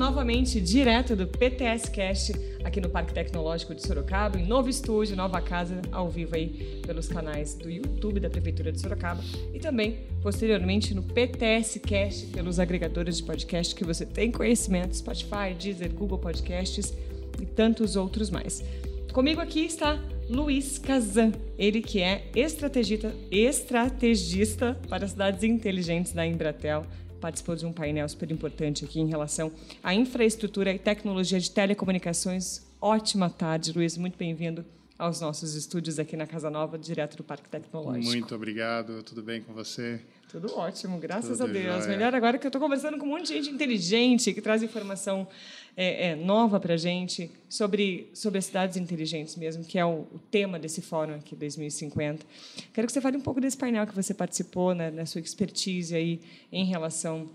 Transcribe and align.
novamente 0.00 0.62
direto 0.62 1.14
do 1.14 1.26
PTS 1.26 1.90
Cast 1.90 2.32
aqui 2.64 2.80
no 2.80 2.88
Parque 2.88 3.12
Tecnológico 3.12 3.74
de 3.74 3.86
Sorocaba, 3.86 4.40
em 4.40 4.46
novo 4.46 4.70
estúdio, 4.70 5.14
nova 5.14 5.42
casa, 5.42 5.82
ao 5.92 6.08
vivo 6.08 6.34
aí 6.36 6.80
pelos 6.86 7.06
canais 7.06 7.54
do 7.54 7.68
YouTube 7.70 8.18
da 8.18 8.30
Prefeitura 8.30 8.72
de 8.72 8.80
Sorocaba 8.80 9.22
e 9.52 9.58
também 9.58 9.98
posteriormente 10.22 10.94
no 10.94 11.02
PTS 11.02 11.80
Cast 11.80 12.28
pelos 12.28 12.58
agregadores 12.58 13.18
de 13.18 13.24
podcast 13.24 13.74
que 13.74 13.84
você 13.84 14.06
tem 14.06 14.32
conhecimento, 14.32 14.96
Spotify, 14.96 15.52
Deezer, 15.60 15.92
Google 15.92 16.18
Podcasts 16.18 16.94
e 17.38 17.44
tantos 17.44 17.94
outros 17.94 18.30
mais. 18.30 18.64
Comigo 19.12 19.42
aqui 19.42 19.66
está 19.66 20.02
Luiz 20.30 20.78
Kazan, 20.78 21.32
ele 21.58 21.82
que 21.82 22.00
é 22.00 22.24
estrategista, 22.34 23.14
estrategista 23.30 24.80
para 24.88 25.06
cidades 25.06 25.44
inteligentes 25.44 26.12
da 26.12 26.26
Embratel 26.26 26.86
participou 27.20 27.54
de 27.54 27.66
um 27.66 27.72
painel 27.72 28.08
super 28.08 28.30
importante 28.30 28.84
aqui 28.84 28.98
em 29.00 29.06
relação 29.06 29.52
à 29.82 29.94
infraestrutura 29.94 30.72
e 30.72 30.78
tecnologia 30.78 31.38
de 31.38 31.50
telecomunicações. 31.50 32.66
Ótima 32.80 33.28
tarde, 33.30 33.72
Luiz, 33.72 33.96
muito 33.96 34.16
bem-vindo 34.16 34.64
aos 35.00 35.18
nossos 35.18 35.54
estúdios 35.54 35.98
aqui 35.98 36.14
na 36.14 36.26
Casa 36.26 36.50
Nova, 36.50 36.78
direto 36.78 37.16
do 37.16 37.24
Parque 37.24 37.48
Tecnológico. 37.48 38.04
Muito 38.04 38.34
obrigado, 38.34 39.02
tudo 39.02 39.22
bem 39.22 39.40
com 39.40 39.54
você? 39.54 39.98
Tudo 40.30 40.54
ótimo, 40.54 40.98
graças 40.98 41.38
Tudo 41.38 41.48
a 41.48 41.52
Deus. 41.52 41.84
Jóia. 41.84 41.96
Melhor 41.96 42.14
agora 42.14 42.36
que 42.36 42.46
eu 42.46 42.50
estou 42.50 42.60
conversando 42.60 42.98
com 42.98 43.06
um 43.06 43.08
monte 43.08 43.28
de 43.28 43.34
gente 43.34 43.48
inteligente 43.48 44.34
que 44.34 44.42
traz 44.42 44.62
informação 44.62 45.26
é, 45.74 46.08
é, 46.08 46.16
nova 46.16 46.60
para 46.60 46.74
a 46.74 46.76
gente 46.76 47.30
sobre, 47.48 48.10
sobre 48.12 48.38
as 48.38 48.44
cidades 48.44 48.76
inteligentes 48.76 49.36
mesmo, 49.36 49.64
que 49.64 49.78
é 49.78 49.84
o, 49.84 50.06
o, 50.12 50.20
tema 50.30 50.58
desse 50.58 50.82
fórum 50.82 51.14
aqui, 51.14 51.34
2050. 51.34 52.26
Quero 52.74 52.86
que 52.86 52.92
você 52.92 53.00
fale 53.00 53.16
um 53.16 53.22
pouco 53.22 53.40
desse 53.40 53.56
painel 53.56 53.86
que 53.86 53.94
você 53.94 54.12
participou, 54.12 54.74
né, 54.74 54.90
na 54.90 55.06
sua 55.06 55.22
expertise 55.22 55.96
aí 55.96 56.20
em 56.52 56.66
relação 56.66 57.26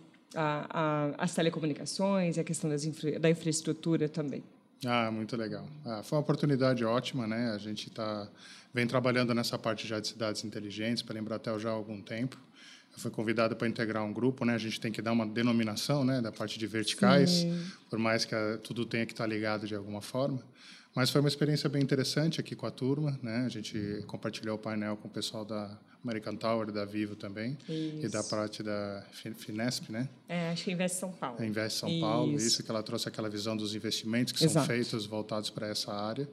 às 1.17 1.33
telecomunicações 1.33 2.37
e 2.37 2.39
a 2.39 2.43
questão 2.43 2.71
infra, 2.71 3.19
da 3.19 3.29
infraestrutura 3.29 4.07
também. 4.07 4.43
Ah, 4.85 5.09
muito 5.11 5.35
legal. 5.35 5.67
Ah, 5.83 6.03
foi 6.03 6.17
uma 6.17 6.21
oportunidade 6.21 6.85
ótima, 6.85 7.25
né? 7.25 7.51
A 7.51 7.57
gente 7.57 7.89
tá, 7.89 8.27
vem 8.73 8.85
trabalhando 8.85 9.33
nessa 9.33 9.57
parte 9.57 9.87
já 9.87 9.99
de 9.99 10.07
cidades 10.07 10.43
inteligentes 10.43 11.01
pela 11.01 11.19
Embratel 11.19 11.59
já 11.59 11.69
há 11.69 11.73
algum 11.73 12.01
tempo. 12.01 12.37
Eu 12.93 12.99
fui 12.99 13.11
convidado 13.11 13.55
para 13.55 13.67
integrar 13.67 14.03
um 14.03 14.13
grupo, 14.13 14.45
né? 14.45 14.53
A 14.53 14.57
gente 14.57 14.79
tem 14.79 14.91
que 14.91 15.01
dar 15.01 15.11
uma 15.11 15.25
denominação, 15.25 16.05
né, 16.05 16.21
da 16.21 16.31
parte 16.31 16.57
de 16.57 16.65
verticais, 16.65 17.29
Sim. 17.29 17.61
por 17.89 17.99
mais 17.99 18.23
que 18.23 18.33
a, 18.33 18.57
tudo 18.57 18.85
tenha 18.85 19.05
que 19.05 19.11
estar 19.11 19.25
ligado 19.25 19.67
de 19.67 19.75
alguma 19.75 20.01
forma. 20.01 20.41
Mas 20.95 21.09
foi 21.09 21.19
uma 21.19 21.27
experiência 21.27 21.67
bem 21.67 21.83
interessante 21.83 22.39
aqui 22.39 22.55
com 22.55 22.65
a 22.65 22.71
turma, 22.71 23.19
né? 23.21 23.43
A 23.45 23.49
gente 23.49 24.01
compartilhou 24.07 24.55
o 24.55 24.57
painel 24.57 24.95
com 24.95 25.09
o 25.09 25.11
pessoal 25.11 25.43
da 25.43 25.77
American 26.01 26.37
Tower, 26.37 26.71
da 26.71 26.85
Vivo 26.85 27.17
também, 27.17 27.57
isso. 27.67 28.05
e 28.05 28.07
da 28.07 28.23
parte 28.23 28.63
da 28.63 29.05
Finesp, 29.11 29.89
né? 29.89 30.07
É, 30.29 30.51
acho 30.51 30.63
que 30.63 30.71
Invest 30.71 30.97
São 30.97 31.11
Paulo. 31.11 31.43
É 31.43 31.45
Invest 31.45 31.79
São 31.79 31.89
isso. 31.89 31.99
Paulo, 31.99 32.35
isso 32.37 32.63
que 32.63 32.71
ela 32.71 32.81
trouxe 32.81 33.09
aquela 33.09 33.29
visão 33.29 33.57
dos 33.57 33.75
investimentos 33.75 34.31
que 34.31 34.45
Exato. 34.45 34.65
são 34.65 34.75
feitos 34.75 35.05
voltados 35.05 35.49
para 35.49 35.67
essa 35.67 35.91
área. 35.91 36.29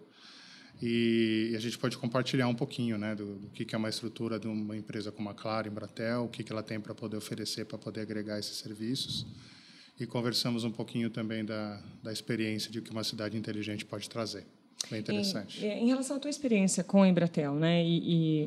E, 0.81 1.55
a 1.57 1.61
gente 1.61 1.77
pode 1.77 1.99
compartilhar 1.99 2.47
um 2.47 2.55
pouquinho 2.55 2.97
né, 2.97 3.17
do, 3.17 3.37
do 3.37 3.49
que, 3.49 3.65
que 3.65 3.75
é 3.75 3.79
uma 3.79 3.89
estrutura 3.89 4.39
de 4.39 4.47
uma 4.47 4.77
empresa 4.77 5.11
como 5.11 5.29
a 5.29 5.35
Claro, 5.35 5.69
Embratel, 5.69 6.25
o 6.25 6.29
que, 6.29 6.45
que 6.45 6.53
ela 6.53 6.63
tem 6.63 6.81
para 6.81 6.95
poder 6.95 7.17
oferecer, 7.17 7.65
para 7.65 7.79
poder 7.79 8.03
agregar 8.03 8.39
esses 8.39 8.59
serviços. 8.59 9.27
E 10.03 10.07
conversamos 10.07 10.65
um 10.65 10.71
pouquinho 10.71 11.09
também 11.09 11.45
da, 11.45 11.81
da 12.03 12.13
experiência 12.13 12.73
de 12.73 12.81
o 12.81 12.83
que 12.83 12.91
uma 12.91 13.05
cidade 13.05 13.37
inteligente 13.37 13.85
pode 13.85 14.11
trazer. 14.11 14.45
Bem 14.91 14.99
interessante. 14.99 15.65
Em, 15.65 15.85
em 15.85 15.87
relação 15.87 16.17
à 16.17 16.19
tua 16.19 16.29
experiência 16.29 16.83
com 16.83 17.03
a 17.03 17.09
Embratel, 17.09 17.55
né, 17.55 17.85
e, 17.85 17.99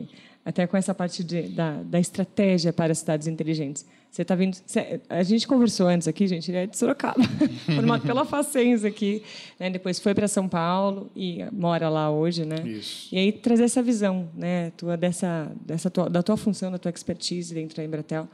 e 0.02 0.10
até 0.44 0.68
com 0.68 0.76
essa 0.76 0.94
parte 0.94 1.24
de, 1.24 1.44
da, 1.44 1.82
da 1.82 1.98
estratégia 1.98 2.74
para 2.74 2.94
cidades 2.94 3.28
inteligentes, 3.28 3.86
você 4.12 4.22
está 4.22 4.36
vindo. 4.36 4.58
Você, 4.66 5.00
a 5.10 5.24
gente 5.24 5.48
conversou 5.48 5.88
antes 5.88 6.10
aqui, 6.10 6.28
gente, 6.28 6.52
ele 6.52 6.58
é 6.58 6.68
de 6.68 6.78
Sorocaba, 6.78 7.24
formado 7.74 8.06
pela 8.06 8.26
Facens 8.26 8.84
aqui, 8.84 9.24
né? 9.58 9.70
Depois 9.70 9.98
foi 9.98 10.14
para 10.14 10.28
São 10.28 10.50
Paulo 10.50 11.10
e 11.16 11.44
mora 11.54 11.88
lá 11.88 12.12
hoje, 12.12 12.44
né? 12.46 12.58
Isso. 12.66 13.14
E 13.16 13.18
aí 13.18 13.32
trazer 13.32 13.64
essa 13.64 13.82
visão, 13.82 14.30
né, 14.36 14.72
tua 14.72 14.98
dessa 14.98 15.50
dessa 15.62 15.90
tua, 15.90 16.10
da 16.10 16.22
tua 16.22 16.36
função, 16.36 16.70
da 16.70 16.78
tua 16.78 16.92
expertise 16.92 17.54
dentro 17.54 17.78
da 17.78 17.84
Embratel 17.84 18.28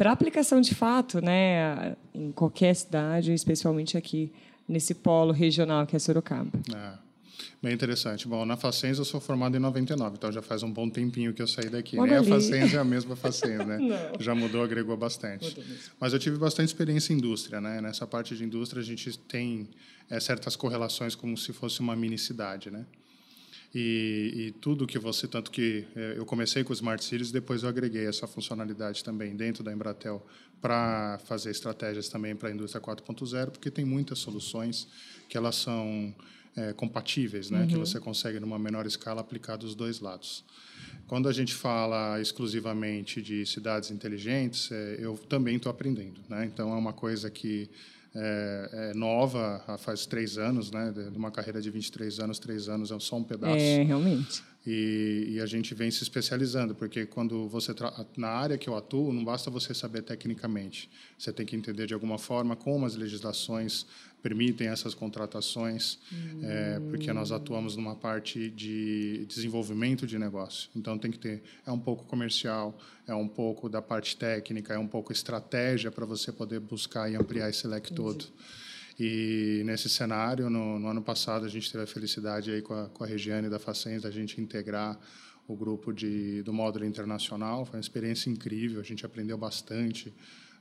para 0.00 0.12
aplicação 0.12 0.62
de 0.62 0.74
fato, 0.74 1.20
né, 1.20 1.94
em 2.14 2.32
qualquer 2.32 2.74
cidade, 2.74 3.34
especialmente 3.34 3.98
aqui 3.98 4.32
nesse 4.66 4.94
polo 4.94 5.30
regional 5.30 5.86
que 5.86 5.94
é 5.94 5.98
Sorocaba. 5.98 6.50
É. 6.74 7.10
Bem 7.62 7.74
interessante. 7.74 8.26
Bom, 8.26 8.46
na 8.46 8.56
Facens 8.56 8.98
eu 8.98 9.04
sou 9.04 9.20
formado 9.20 9.54
em 9.58 9.60
99, 9.60 10.16
então 10.16 10.32
já 10.32 10.40
faz 10.40 10.62
um 10.62 10.72
bom 10.72 10.88
tempinho 10.88 11.34
que 11.34 11.42
eu 11.42 11.46
saí 11.46 11.68
daqui. 11.68 12.00
Nem 12.00 12.16
a 12.16 12.24
Facens 12.24 12.72
é 12.72 12.78
a 12.78 12.84
mesma 12.84 13.14
Facens, 13.16 13.66
né? 13.66 13.78
já 14.18 14.34
mudou, 14.34 14.62
agregou 14.62 14.96
bastante. 14.96 15.54
Mas 16.00 16.14
eu 16.14 16.18
tive 16.18 16.38
bastante 16.38 16.68
experiência 16.68 17.12
em 17.12 17.18
indústria, 17.18 17.60
né? 17.60 17.82
Nessa 17.82 18.06
parte 18.06 18.34
de 18.34 18.42
indústria 18.42 18.80
a 18.80 18.84
gente 18.84 19.18
tem 19.18 19.68
é, 20.08 20.18
certas 20.18 20.56
correlações 20.56 21.14
como 21.14 21.36
se 21.36 21.52
fosse 21.52 21.80
uma 21.80 21.94
mini 21.94 22.16
cidade, 22.16 22.70
né? 22.70 22.86
E, 23.72 24.32
e, 24.34 24.50
tudo 24.60 24.84
que 24.86 24.98
você 24.98 25.28
tanto 25.28 25.50
que 25.50 25.86
é, 25.94 26.14
eu 26.16 26.26
comecei 26.26 26.64
com 26.64 26.70
o 26.70 26.74
Smart 26.74 27.04
Cities 27.04 27.30
depois 27.30 27.62
eu 27.62 27.68
agreguei 27.68 28.04
essa 28.04 28.26
funcionalidade 28.26 29.04
também 29.04 29.36
dentro 29.36 29.62
da 29.62 29.72
Embratel 29.72 30.26
para 30.60 31.20
fazer 31.24 31.50
estratégias 31.50 32.08
também 32.08 32.34
para 32.34 32.48
a 32.48 32.52
indústria 32.52 32.82
4.0 32.82 33.50
porque 33.50 33.70
tem 33.70 33.84
muitas 33.84 34.18
soluções 34.18 34.88
que 35.28 35.36
elas 35.36 35.54
são 35.54 36.12
é, 36.56 36.72
compatíveis, 36.72 37.50
né? 37.50 37.60
Uhum. 37.60 37.66
Que 37.68 37.76
você 37.76 38.00
consegue 38.00 38.40
numa 38.40 38.58
menor 38.58 38.86
escala 38.86 39.20
aplicar 39.20 39.56
dos 39.56 39.74
dois 39.74 40.00
lados. 40.00 40.44
Quando 41.06 41.28
a 41.28 41.32
gente 41.32 41.54
fala 41.54 42.20
exclusivamente 42.20 43.20
de 43.20 43.44
cidades 43.46 43.90
inteligentes, 43.90 44.70
é, 44.70 44.96
eu 44.98 45.16
também 45.16 45.56
estou 45.56 45.70
aprendendo, 45.70 46.20
né? 46.28 46.44
Então 46.44 46.72
é 46.72 46.76
uma 46.76 46.92
coisa 46.92 47.30
que 47.30 47.70
é, 48.14 48.70
é, 48.72 48.94
nova, 48.94 49.62
faz 49.78 50.04
três 50.04 50.36
anos, 50.36 50.70
né? 50.70 50.92
De 50.92 51.16
uma 51.16 51.30
carreira 51.30 51.60
de 51.60 51.70
23 51.70 52.18
anos, 52.18 52.38
três 52.38 52.68
anos 52.68 52.90
é 52.90 52.98
só 52.98 53.16
um 53.16 53.24
pedaço. 53.24 53.56
É, 53.56 53.82
realmente. 53.82 54.42
E, 54.66 55.26
e, 55.30 55.40
a 55.40 55.46
gente 55.46 55.74
vem 55.74 55.90
se 55.90 56.02
especializando, 56.02 56.74
porque 56.74 57.06
quando 57.06 57.48
você 57.48 57.74
na 58.16 58.28
área 58.28 58.58
que 58.58 58.68
eu 58.68 58.76
atuo, 58.76 59.10
não 59.10 59.24
basta 59.24 59.50
você 59.50 59.72
saber 59.72 60.02
tecnicamente, 60.02 60.90
você 61.16 61.32
tem 61.32 61.46
que 61.46 61.56
entender 61.56 61.86
de 61.86 61.94
alguma 61.94 62.18
forma 62.18 62.54
como 62.54 62.84
as 62.84 62.94
legislações 62.94 63.86
permitem 64.22 64.68
essas 64.68 64.94
contratações, 64.94 65.98
hum. 66.12 66.40
é, 66.42 66.80
porque 66.90 67.12
nós 67.12 67.32
atuamos 67.32 67.76
numa 67.76 67.96
parte 67.96 68.50
de 68.50 69.24
desenvolvimento 69.26 70.06
de 70.06 70.18
negócio. 70.18 70.70
Então 70.76 70.98
tem 70.98 71.10
que 71.10 71.18
ter 71.18 71.42
é 71.66 71.72
um 71.72 71.78
pouco 71.78 72.04
comercial, 72.04 72.78
é 73.06 73.14
um 73.14 73.28
pouco 73.28 73.68
da 73.68 73.82
parte 73.82 74.16
técnica, 74.16 74.74
é 74.74 74.78
um 74.78 74.86
pouco 74.86 75.12
estratégia 75.12 75.90
para 75.90 76.06
você 76.06 76.30
poder 76.30 76.60
buscar 76.60 77.10
e 77.10 77.16
ampliar 77.16 77.50
esse 77.50 77.66
leque 77.66 77.92
Entendi. 77.92 78.08
todo. 78.08 78.24
E 78.98 79.62
nesse 79.64 79.88
cenário, 79.88 80.50
no, 80.50 80.78
no, 80.78 80.88
ano 80.88 81.02
passado, 81.02 81.46
a 81.46 81.48
gente 81.48 81.72
teve 81.72 81.84
a 81.84 81.86
felicidade 81.86 82.50
aí 82.50 82.60
com 82.60 82.74
a, 82.74 82.88
com 82.90 83.02
a 83.02 83.06
Regiane 83.06 83.48
da 83.48 83.58
Facens 83.58 84.02
da 84.02 84.10
gente 84.10 84.38
integrar 84.38 84.98
o 85.48 85.56
grupo 85.56 85.90
de, 85.90 86.42
do 86.42 86.52
módulo 86.52 86.84
internacional. 86.84 87.64
Foi 87.64 87.76
uma 87.76 87.80
experiência 87.80 88.28
incrível, 88.28 88.78
a 88.78 88.84
gente 88.84 89.06
aprendeu 89.06 89.38
bastante 89.38 90.12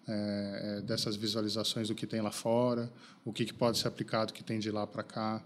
é, 0.08 0.78
é 0.78 0.82
dessas 0.82 1.16
visualizações 1.16 1.88
do 1.88 1.96
que 1.96 2.08
tem 2.08 2.22
lá 2.22 2.32
fora, 2.32 2.92
o 3.24 3.32
que, 3.32 3.46
que 3.46 3.54
pode 3.54 3.78
ser 3.78 3.88
aplicado 3.88 4.34
que 4.34 4.44
tem 4.44 4.60
de 4.60 4.72
lá 4.72 4.86
para 4.88 5.04
cá. 5.04 5.44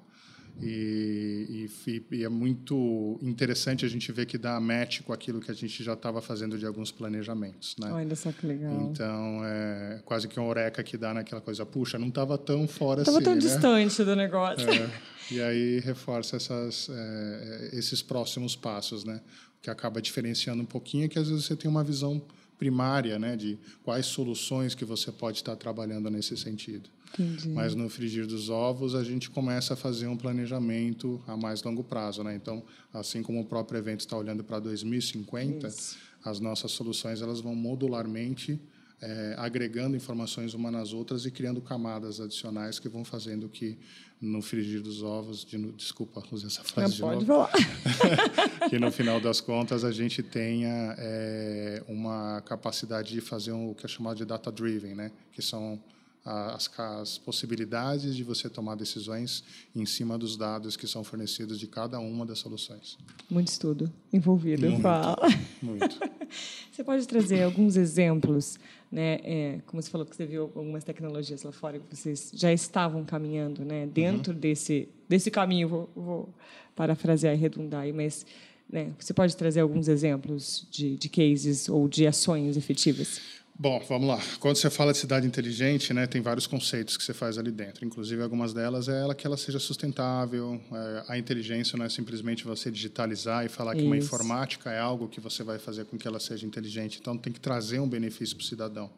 E, 0.62 1.68
e, 1.88 2.06
e, 2.12 2.24
é 2.24 2.30
muito 2.30 3.18
interessante 3.24 3.86
a 3.86 3.88
gente 3.88 4.12
ver 4.12 4.28
que 4.28 4.38
dá 4.38 4.59
match 4.59 5.02
com 5.02 5.12
aquilo 5.12 5.40
que 5.40 5.50
a 5.50 5.53
gente 5.53 5.84
já 5.84 5.94
estava 5.94 6.22
fazendo 6.22 6.59
de 6.59 6.66
alguns 6.66 6.91
planejamentos. 6.91 7.75
Né? 7.80 7.91
Olha 7.91 8.16
só 8.16 8.31
que 8.31 8.46
legal. 8.46 8.72
Então, 8.84 9.41
é 9.44 10.02
quase 10.06 10.28
que 10.28 10.40
uma 10.40 10.47
oreca 10.47 10.84
que 10.84 10.96
dá 10.96 11.12
naquela 11.12 11.41
coisa, 11.41 11.66
puxa, 11.66 11.97
não 11.97 12.09
estava 12.09 12.38
tão 12.38 12.68
fora 12.68 13.03
tava 13.03 13.18
assim. 13.18 13.24
Estava 13.24 13.24
tão 13.24 13.34
né? 13.34 13.40
distante 13.40 14.03
do 14.03 14.16
negócio. 14.16 14.70
É, 14.70 14.91
e 15.31 15.41
aí 15.41 15.80
reforça 15.80 16.35
essas, 16.35 16.88
é, 16.90 17.70
esses 17.74 18.03
próximos 18.03 18.56
passos, 18.56 19.03
né? 19.03 19.22
que 19.64 19.70
acaba 19.70 20.02
diferenciando 20.02 20.62
um 20.62 20.66
pouquinho, 20.66 21.06
é 21.06 21.08
que 21.08 21.18
às 21.18 21.30
vezes 21.30 21.46
você 21.46 21.56
tem 21.56 21.72
uma 21.72 21.84
visão 21.84 22.22
primária 22.58 23.19
né, 23.19 23.36
de 23.36 23.58
quais 23.84 24.06
soluções 24.06 24.75
que 24.75 24.86
você 24.86 25.12
pode 25.12 25.38
estar 25.38 25.55
trabalhando 25.55 26.09
nesse 26.09 26.38
sentido. 26.38 26.90
Entendi. 27.14 27.50
Mas 27.50 27.76
no 27.76 27.90
frigir 27.90 28.26
dos 28.26 28.50
ovos, 28.50 28.96
a 28.96 29.03
gente 29.03 29.29
começa 29.29 29.76
a 29.76 29.78
fazer 29.78 30.08
um 30.08 30.17
planejamento 30.17 31.22
a 31.28 31.38
mais 31.38 31.61
longo 31.61 31.84
prazo. 31.84 32.23
Né? 32.23 32.35
Então, 32.35 32.64
assim 32.91 33.22
como 33.22 33.41
o 33.41 33.46
próprio 33.46 33.78
evento 33.78 34.00
está 34.00 34.17
olhando 34.17 34.44
para 34.44 34.59
2050, 34.59 35.67
Isso. 35.67 35.97
as 36.23 36.40
nossas 36.40 36.72
soluções 36.72 37.22
elas 37.22 37.40
vão 37.40 37.55
modularmente 37.55 38.59
é, 39.03 39.35
agregando 39.38 39.97
informações 39.97 40.53
umas 40.53 40.72
nas 40.72 40.94
outras 40.94 41.26
e 41.26 41.32
criando 41.32 41.61
camadas 41.61 42.22
adicionais 42.22 42.79
que 42.79 42.88
vão 42.88 43.03
fazendo 43.03 43.50
que 43.50 43.78
no 44.22 44.41
frigir 44.41 44.82
dos 44.82 45.03
ovos, 45.03 45.44
de, 45.44 45.58
desculpa, 45.73 46.23
usei 46.32 46.47
essa 46.47 46.64
frase 46.64 47.02
Não, 47.02 47.09
de 47.09 47.16
pode 47.17 47.26
novo, 47.26 47.50
falar. 47.52 48.70
que 48.70 48.79
no 48.79 48.90
final 48.90 49.20
das 49.20 49.41
contas 49.41 49.84
a 49.84 49.91
gente 49.91 50.23
tenha 50.23 50.96
é, 50.97 51.84
uma 51.90 52.41
capacidade 52.46 53.11
de 53.11 53.20
fazer 53.20 53.52
um, 53.52 53.72
o 53.72 53.76
que 53.76 53.85
é 53.85 53.90
chamado 53.90 54.16
de 54.16 54.23
data 54.23 54.50
driven, 54.50 54.96
né? 54.96 55.11
que 55.34 55.41
são 55.41 55.78
as, 56.26 56.72
as, 56.79 57.17
possibilidades 57.17 58.16
de 58.16 58.23
você 58.23 58.49
tomar 58.49 58.76
decisões 58.76 59.44
em 59.76 59.85
cima 59.85 60.17
dos 60.17 60.38
dados 60.38 60.78
que 60.78 60.88
são 60.88 61.03
fornecidos 61.03 61.59
de 61.59 61.67
cada 61.67 61.99
uma 61.99 62.26
das 62.26 62.40
soluções. 62.40 62.97
Muito 63.29 63.49
estudo 63.49 63.91
envolvido, 64.11 64.66
muito, 64.70 64.82
fala. 64.82 65.28
Muito. 65.61 65.99
Você 66.72 66.84
pode 66.84 67.08
trazer 67.08 67.44
alguns 67.44 67.76
exemplos 67.76 68.58
né? 68.93 69.19
É, 69.23 69.59
como 69.66 69.81
você 69.81 69.90
falou 69.90 70.05
que 70.05 70.16
você 70.16 70.23
viu 70.23 70.43
algumas 70.43 70.84
tecnologias 70.84 71.41
lá 71.41 71.51
fora 71.51 71.79
que 71.79 71.95
vocês 71.95 72.31
já 72.31 72.53
estavam 72.53 73.03
caminhando, 73.03 73.66
né? 73.66 73.87
Dentro 73.87 74.34
uhum. 74.34 74.40
desse 74.40 74.87
desse 75.09 75.31
caminho, 75.31 75.67
vou, 75.67 75.90
vou 75.95 76.29
parafrasear 76.75 77.34
e 77.34 77.37
redundar 77.37 77.91
mas 77.91 78.23
né, 78.72 78.91
você 78.97 79.13
pode 79.13 79.35
trazer 79.35 79.61
alguns 79.61 79.87
exemplos 79.87 80.67
de, 80.69 80.95
de 80.95 81.09
cases 81.09 81.67
ou 81.69 81.87
de 81.87 82.05
ações 82.05 82.55
efetivas? 82.55 83.19
Bom, 83.55 83.79
vamos 83.88 84.08
lá. 84.08 84.20
Quando 84.40 84.55
você 84.55 84.67
fala 84.67 84.91
de 84.91 84.97
cidade 84.97 85.28
inteligente, 85.28 85.94
né, 85.94 86.08
tem 86.08 86.22
vários 86.22 86.47
conceitos 86.47 86.97
que 86.97 87.03
você 87.03 87.14
faz 87.14 87.38
ali 87.38 87.52
dentro. 87.52 87.85
Inclusive, 87.85 88.22
algumas 88.23 88.52
delas 88.52 88.88
é 88.88 89.00
ela 89.00 89.14
que 89.14 89.28
ela 89.28 89.38
seja 89.38 89.59
sustentável. 89.59 90.59
É, 90.72 91.03
a 91.09 91.17
inteligência 91.20 91.78
não 91.78 91.85
é 91.85 91.90
simplesmente 91.90 92.46
você 92.46 92.72
digitalizar 92.72 93.46
e 93.46 93.50
falar 93.50 93.73
Isso. 93.73 93.82
que 93.82 93.85
uma 93.85 93.96
informática 93.96 94.72
é 94.72 94.79
algo 94.79 95.08
que 95.08 95.22
você 95.22 95.44
vai 95.44 95.59
fazer 95.59 95.85
com 95.85 96.00
que 96.00 96.08
ela 96.08 96.20
seja 96.20 96.47
inteligente. 96.47 96.97
Então, 97.00 97.16
tem 97.16 97.32
que 97.32 97.40
trazer 97.40 97.79
um 97.79 97.88
benefício 97.88 98.35
para 98.35 98.44
o 98.44 98.46
cidadão. 98.46 98.90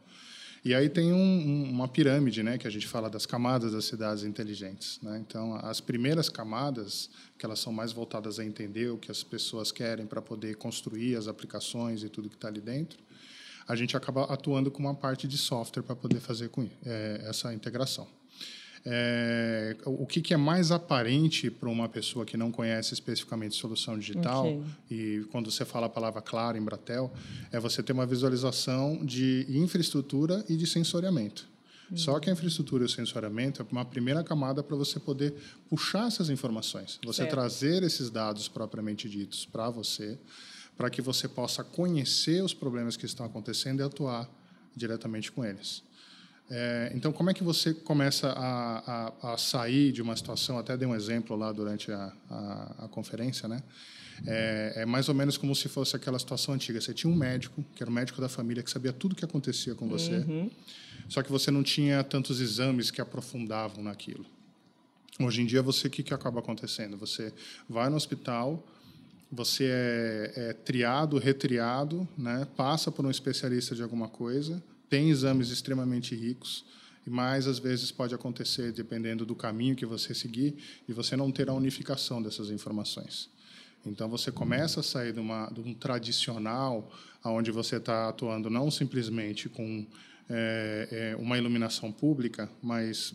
E 0.64 0.74
aí 0.74 0.88
tem 0.88 1.12
um, 1.12 1.18
um, 1.18 1.70
uma 1.70 1.88
pirâmide, 1.90 2.42
né, 2.42 2.58
que 2.58 2.66
a 2.66 2.72
gente 2.72 2.88
fala 2.88 3.10
das 3.10 3.26
camadas 3.26 3.74
das 3.74 3.84
cidades 3.86 4.24
inteligentes. 4.24 5.00
Né? 5.04 5.22
Então, 5.28 5.56
as 5.64 5.82
primeiras 5.82 6.30
camadas, 6.30 7.10
que 7.38 7.46
elas 7.46 7.60
são 7.60 7.74
mais 7.74 7.92
voltadas 7.92 8.40
a 8.40 8.46
entender 8.46 8.90
o 8.90 8.98
que 8.98 9.12
as 9.12 9.22
pessoas 9.22 9.70
querem 9.70 10.08
para 10.08 10.22
poder 10.22 10.56
construir 10.56 11.18
as 11.18 11.28
aplicações 11.28 12.04
e 12.04 12.10
tudo 12.10 12.30
que 12.30 12.36
está 12.36 12.48
ali 12.48 12.62
dentro 12.62 12.98
a 13.68 13.76
gente 13.76 13.98
acaba 13.98 14.24
atuando 14.26 14.70
com 14.70 14.80
uma 14.80 14.94
parte 14.94 15.28
de 15.28 15.38
software 15.38 15.84
para 15.84 15.96
poder 15.96 16.20
fazer 16.20 16.50
com 16.50 16.68
é, 16.86 17.22
essa 17.26 17.54
integração. 17.54 18.08
É, 18.88 19.76
o 19.84 20.06
que, 20.06 20.22
que, 20.22 20.32
é 20.32 20.38
mais 20.38 20.70
aparente 20.70 21.50
para 21.50 21.68
uma 21.68 21.90
pessoa 21.90 22.24
que 22.24 22.38
não 22.38 22.52
conhece 22.52 22.94
especificamente 22.94 23.56
solução 23.56 23.98
digital, 23.98 24.48
okay. 24.48 24.64
e 24.92 25.24
quando 25.32 25.50
você 25.50 25.66
fala 25.66 25.88
a 25.88 25.90
palavra 25.90 26.22
clara 26.22 26.56
em 26.56 26.62
Bratel, 26.62 27.12
é 27.52 27.60
você 27.60 27.82
ter 27.82 27.94
uma 27.94 28.06
visualização 28.06 29.04
de 29.04 29.48
infraestrutura 29.50 30.46
e 30.48 30.56
de 30.56 30.68
sensoriamento. 30.68 31.48
Uhum. 31.90 31.98
Só 31.98 32.20
que 32.20 32.30
a 32.30 32.34
infraestrutura 32.34 32.84
e 32.84 32.86
o 32.86 32.90
sensoriamento 32.90 33.64
é 33.64 33.66
uma 33.72 33.86
primeira 33.86 34.24
camada 34.24 34.62
para 34.62 34.76
você 34.76 35.00
poder 35.00 35.34
puxar 35.68 36.08
essas 36.08 36.30
informações, 36.30 37.00
você 37.04 37.24
certo. 37.24 37.32
trazer 37.32 37.82
esses 37.82 38.12
dados 38.12 38.48
propriamente 38.48 39.10
ditos 39.10 39.46
para 39.46 39.68
você 39.72 40.16
para 40.78 40.90
que 40.90 41.02
você 41.02 41.28
possa 41.28 41.64
conhecer 41.64 42.44
os 42.44 42.54
problemas 42.54 42.98
que 42.98 43.06
estão 43.06 43.26
acontecendo 43.26 43.80
e 43.80 43.84
atuar 43.84 44.30
diretamente 44.76 45.32
com 45.32 45.44
eles. 45.44 45.84
É, 46.50 46.92
então, 46.94 47.12
como 47.12 47.30
é 47.30 47.34
que 47.34 47.44
você 47.44 47.74
começa 47.74 48.30
a, 48.30 49.08
a, 49.30 49.34
a, 49.34 49.38
sair 49.38 49.92
de 49.92 50.02
uma 50.02 50.16
situação? 50.16 50.60
Até 50.60 50.78
dei 50.78 50.88
um 50.88 50.94
exemplo 50.94 51.36
lá 51.36 51.52
durante 51.52 51.92
a, 51.92 52.14
a, 52.30 52.86
a 52.86 52.88
conferência, 52.88 53.48
né? 53.48 53.64
É, 54.26 54.74
é, 54.78 54.86
mais 54.86 55.10
ou 55.10 55.16
menos 55.16 55.38
como 55.38 55.54
se 55.56 55.68
fosse 55.68 55.96
aquela 55.96 56.18
situação 56.20 56.54
antiga. 56.54 56.80
Você 56.80 56.94
tinha 56.94 57.12
um 57.12 57.16
médico, 57.16 57.66
que 57.76 57.84
era 57.84 57.90
o 57.90 57.94
médico 57.94 58.22
da 58.22 58.30
família, 58.30 58.64
que 58.64 58.70
sabia 58.70 58.94
tudo 58.94 59.14
o 59.14 59.16
que 59.16 59.26
acontecia 59.26 59.76
com 59.76 59.90
você, 59.90 60.18
uhum. 60.18 60.50
só 61.10 61.22
que 61.22 61.32
você 61.32 61.52
não 61.52 61.64
tinha 61.64 62.04
tantos 62.04 62.40
exames 62.40 62.92
que 62.92 63.02
aprofundavam 63.02 63.84
naquilo. 63.84 64.26
Hoje 65.20 65.42
em 65.42 65.46
dia, 65.46 65.62
você 65.62 65.88
o 65.88 65.90
que, 65.90 66.04
que 66.04 66.14
acaba 66.14 66.40
acontecendo? 66.40 66.96
Você 66.98 67.34
vai 67.68 67.90
no 67.90 67.96
hospital, 67.96 68.66
você 69.32 69.66
é, 69.66 70.34
é 70.36 70.54
triado, 70.54 71.18
retriado, 71.18 72.08
né? 72.18 72.48
passa 72.56 72.92
por 72.92 73.06
um 73.06 73.12
especialista 73.12 73.76
de 73.76 73.84
alguma 73.84 74.08
coisa, 74.08 74.64
tem 74.90 75.10
exames 75.10 75.50
extremamente 75.50 76.16
ricos, 76.16 76.66
mais 77.06 77.48
às 77.48 77.60
vezes 77.60 77.92
pode 77.92 78.16
acontecer, 78.16 78.72
dependendo 78.72 79.26
do 79.26 79.36
caminho 79.36 79.76
que 79.76 79.86
você 79.86 80.14
seguir, 80.14 80.56
e 80.88 80.94
você 80.94 81.16
não 81.16 81.32
ter 81.32 81.50
a 81.50 81.54
unificação 81.54 82.22
dessas 82.22 82.50
informações. 82.50 83.30
Então 83.86 84.10
você 84.10 84.32
começa 84.32 84.80
a 84.80 84.84
sair 84.84 85.14
de, 85.14 85.20
uma, 85.20 85.48
de 85.50 85.62
um 85.62 85.74
tradicional, 85.74 86.92
onde 87.24 87.52
você 87.52 87.76
está 87.78 88.10
atuando 88.10 88.50
não 88.50 88.72
simplesmente 88.72 89.48
com 89.48 89.86
é, 90.30 90.88
é, 90.92 91.16
uma 91.18 91.38
iluminação 91.38 91.92
pública, 91.92 92.50
mas 92.62 93.14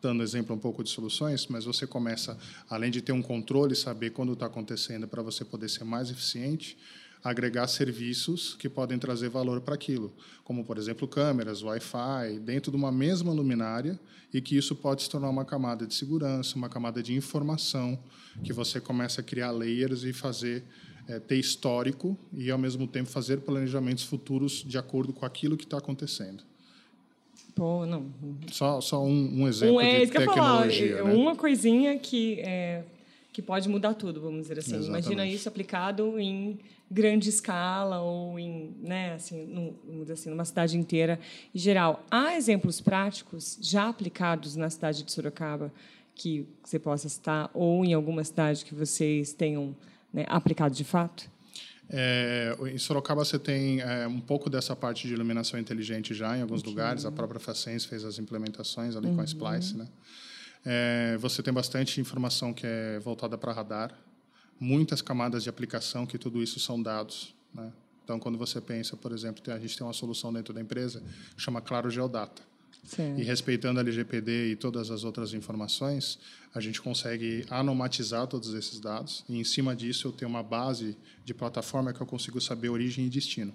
dando 0.00 0.22
exemplo 0.22 0.54
um 0.54 0.58
pouco 0.58 0.82
de 0.82 0.90
soluções, 0.90 1.46
mas 1.48 1.64
você 1.64 1.86
começa, 1.86 2.38
além 2.68 2.90
de 2.90 3.02
ter 3.02 3.12
um 3.12 3.22
controle, 3.22 3.74
saber 3.74 4.10
quando 4.10 4.32
está 4.32 4.46
acontecendo 4.46 5.08
para 5.08 5.22
você 5.22 5.44
poder 5.44 5.68
ser 5.68 5.84
mais 5.84 6.10
eficiente, 6.10 6.76
agregar 7.22 7.66
serviços 7.66 8.54
que 8.54 8.68
podem 8.68 8.98
trazer 8.98 9.28
valor 9.28 9.60
para 9.60 9.74
aquilo, 9.74 10.12
como, 10.44 10.64
por 10.64 10.78
exemplo, 10.78 11.08
câmeras, 11.08 11.62
Wi-Fi, 11.62 12.38
dentro 12.40 12.70
de 12.70 12.76
uma 12.76 12.92
mesma 12.92 13.32
luminária, 13.32 13.98
e 14.32 14.40
que 14.40 14.56
isso 14.56 14.76
pode 14.76 15.02
se 15.02 15.10
tornar 15.10 15.28
uma 15.28 15.44
camada 15.44 15.86
de 15.86 15.94
segurança, 15.94 16.56
uma 16.56 16.68
camada 16.68 17.02
de 17.02 17.14
informação, 17.14 17.98
que 18.44 18.52
você 18.52 18.80
começa 18.80 19.20
a 19.20 19.24
criar 19.24 19.50
layers 19.50 20.04
e 20.04 20.12
fazer 20.12 20.64
é, 21.08 21.18
ter 21.18 21.36
histórico 21.36 22.16
e, 22.32 22.50
ao 22.50 22.58
mesmo 22.58 22.86
tempo, 22.86 23.08
fazer 23.08 23.38
planejamentos 23.38 24.04
futuros 24.04 24.62
de 24.66 24.76
acordo 24.76 25.12
com 25.12 25.24
aquilo 25.24 25.56
que 25.56 25.64
está 25.64 25.78
acontecendo. 25.78 26.44
Pô, 27.58 27.84
não. 27.84 28.06
Só, 28.52 28.80
só 28.80 29.04
um, 29.04 29.42
um 29.42 29.48
exemplo 29.48 29.74
um, 29.74 29.80
é, 29.80 30.04
de 30.04 30.12
tecnologia. 30.12 30.98
Falar, 30.98 31.08
né? 31.08 31.14
Uma 31.16 31.34
coisinha 31.34 31.98
que, 31.98 32.38
é, 32.38 32.84
que 33.32 33.42
pode 33.42 33.68
mudar 33.68 33.94
tudo, 33.94 34.20
vamos 34.20 34.42
dizer 34.42 34.60
assim. 34.60 34.76
Exatamente. 34.76 35.06
Imagina 35.06 35.26
isso 35.26 35.48
aplicado 35.48 36.20
em 36.20 36.56
grande 36.88 37.28
escala 37.28 38.00
ou 38.00 38.38
em, 38.38 38.76
né, 38.80 39.14
assim, 39.14 39.44
no, 39.44 40.12
assim, 40.12 40.30
numa 40.30 40.44
cidade 40.44 40.78
inteira 40.78 41.18
em 41.52 41.58
geral. 41.58 42.04
Há 42.08 42.36
exemplos 42.36 42.80
práticos 42.80 43.58
já 43.60 43.88
aplicados 43.88 44.54
na 44.54 44.70
cidade 44.70 45.02
de 45.02 45.10
Sorocaba 45.10 45.72
que 46.14 46.46
você 46.62 46.78
possa 46.78 47.08
citar 47.08 47.50
ou 47.52 47.84
em 47.84 47.92
alguma 47.92 48.22
cidade 48.22 48.64
que 48.64 48.74
vocês 48.74 49.32
tenham 49.32 49.74
né, 50.12 50.24
aplicado 50.28 50.76
de 50.76 50.84
fato? 50.84 51.28
É, 51.90 52.54
em 52.72 52.78
Sorocaba 52.78 53.24
você 53.24 53.38
tem 53.38 53.80
é, 53.80 54.06
um 54.06 54.20
pouco 54.20 54.50
dessa 54.50 54.76
parte 54.76 55.06
de 55.06 55.14
iluminação 55.14 55.58
inteligente 55.58 56.12
já 56.12 56.36
em 56.36 56.42
alguns 56.42 56.60
okay. 56.60 56.70
lugares. 56.70 57.04
A 57.04 57.12
própria 57.12 57.40
Facens 57.40 57.84
fez 57.84 58.04
as 58.04 58.18
implementações 58.18 58.94
ali 58.94 59.06
uhum. 59.06 59.16
com 59.16 59.20
a 59.22 59.24
Splice, 59.24 59.76
né? 59.76 59.88
É, 60.64 61.16
você 61.18 61.42
tem 61.42 61.52
bastante 61.52 62.00
informação 62.00 62.52
que 62.52 62.66
é 62.66 62.98
voltada 62.98 63.38
para 63.38 63.52
radar, 63.52 63.94
muitas 64.60 65.00
camadas 65.00 65.42
de 65.42 65.48
aplicação 65.48 66.04
que 66.04 66.18
tudo 66.18 66.42
isso 66.42 66.60
são 66.60 66.82
dados, 66.82 67.34
né? 67.54 67.72
Então, 68.04 68.18
quando 68.18 68.38
você 68.38 68.58
pensa, 68.58 68.96
por 68.96 69.12
exemplo, 69.12 69.42
a 69.52 69.58
gente 69.58 69.76
tem 69.76 69.86
uma 69.86 69.92
solução 69.92 70.32
dentro 70.32 70.54
da 70.54 70.62
empresa 70.62 71.02
que 71.36 71.42
chama 71.42 71.60
Claro 71.60 71.90
Geodata. 71.90 72.40
E 73.18 73.22
respeitando 73.22 73.78
a 73.78 73.82
LGPD 73.82 74.52
e 74.52 74.56
todas 74.56 74.90
as 74.90 75.04
outras 75.04 75.34
informações, 75.34 76.18
a 76.54 76.60
gente 76.60 76.80
consegue 76.80 77.44
anomatizar 77.50 78.26
todos 78.26 78.54
esses 78.54 78.80
dados 78.80 79.24
e, 79.28 79.38
em 79.38 79.44
cima 79.44 79.76
disso, 79.76 80.08
eu 80.08 80.12
tenho 80.12 80.30
uma 80.30 80.42
base 80.42 80.96
de 81.24 81.34
plataforma 81.34 81.92
que 81.92 82.00
eu 82.00 82.06
consigo 82.06 82.40
saber 82.40 82.70
origem 82.70 83.06
e 83.06 83.10
destino. 83.10 83.54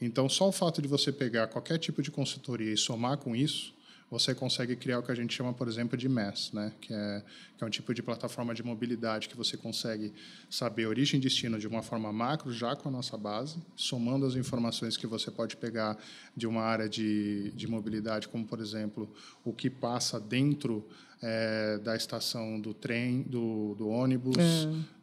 Então, 0.00 0.28
só 0.28 0.48
o 0.48 0.52
fato 0.52 0.80
de 0.80 0.88
você 0.88 1.12
pegar 1.12 1.48
qualquer 1.48 1.78
tipo 1.78 2.02
de 2.02 2.10
consultoria 2.10 2.72
e 2.72 2.76
somar 2.76 3.18
com 3.18 3.34
isso, 3.34 3.74
você 4.10 4.34
consegue 4.34 4.74
criar 4.74 4.98
o 4.98 5.02
que 5.02 5.12
a 5.12 5.14
gente 5.14 5.34
chama, 5.34 5.52
por 5.52 5.68
exemplo, 5.68 5.96
de 5.96 6.08
MES, 6.08 6.50
né? 6.52 6.72
que, 6.80 6.92
é, 6.92 7.22
que 7.56 7.64
é 7.64 7.66
um 7.66 7.70
tipo 7.70 7.92
de 7.92 8.02
plataforma 8.02 8.54
de 8.54 8.62
mobilidade 8.62 9.28
que 9.28 9.36
você 9.36 9.56
consegue 9.56 10.12
saber 10.48 10.86
origem 10.86 11.20
e 11.20 11.22
destino 11.22 11.58
de 11.58 11.66
uma 11.66 11.82
forma 11.82 12.10
macro, 12.12 12.50
já 12.50 12.74
com 12.74 12.88
a 12.88 12.92
nossa 12.92 13.18
base, 13.18 13.58
somando 13.76 14.24
as 14.24 14.34
informações 14.34 14.96
que 14.96 15.06
você 15.06 15.30
pode 15.30 15.56
pegar 15.56 15.98
de 16.34 16.46
uma 16.46 16.62
área 16.62 16.88
de, 16.88 17.50
de 17.54 17.68
mobilidade, 17.68 18.28
como, 18.28 18.46
por 18.46 18.60
exemplo, 18.60 19.12
o 19.44 19.52
que 19.52 19.68
passa 19.68 20.18
dentro 20.18 20.88
é, 21.20 21.78
da 21.78 21.94
estação 21.94 22.60
do 22.60 22.72
trem, 22.72 23.22
do, 23.22 23.74
do 23.74 23.88
ônibus, 23.88 24.36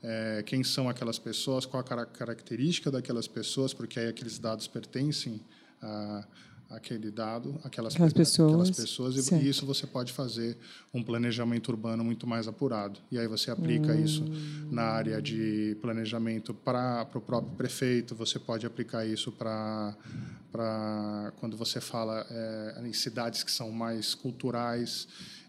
é. 0.01 0.39
É, 0.39 0.43
quem 0.43 0.63
são 0.63 0.89
aquelas 0.89 1.19
pessoas, 1.19 1.65
qual 1.65 1.81
a 1.81 2.05
característica 2.05 2.89
daquelas 2.89 3.27
pessoas, 3.27 3.73
porque 3.73 3.99
aí 3.99 4.07
aqueles 4.07 4.39
dados 4.39 4.67
pertencem 4.67 5.41
a 5.81 6.25
aquele 6.69 7.11
dado, 7.11 7.59
aquelas, 7.63 7.93
aquelas 7.93 8.13
pessoas, 8.13 8.51
aquelas 8.51 8.71
pessoas 8.71 9.31
e, 9.31 9.49
isso 9.49 9.65
você 9.65 9.85
pode 9.85 10.11
fazer 10.11 10.57
um 10.93 11.03
planejamento 11.03 11.69
urbano 11.69 12.03
muito 12.03 12.25
mais 12.25 12.47
apurado. 12.47 12.99
E 13.11 13.19
aí 13.19 13.27
você 13.27 13.51
aplica 13.51 13.93
hum. 13.93 14.03
isso 14.03 14.25
na 14.71 14.83
área 14.83 15.21
de 15.21 15.77
planejamento 15.81 16.53
para 16.53 17.07
o 17.13 17.21
próprio 17.21 17.55
prefeito, 17.55 18.15
você 18.15 18.39
pode 18.39 18.65
aplicar 18.65 19.05
isso 19.05 19.31
para 19.31 19.95
para 20.51 21.33
quando 21.35 21.57
você 21.57 21.81
fala 21.81 22.25
é, 22.29 22.81
em 22.85 22.93
cidades 22.93 23.43
que 23.43 23.51
são 23.51 23.71
mais 23.71 24.15
culturais 24.15 25.05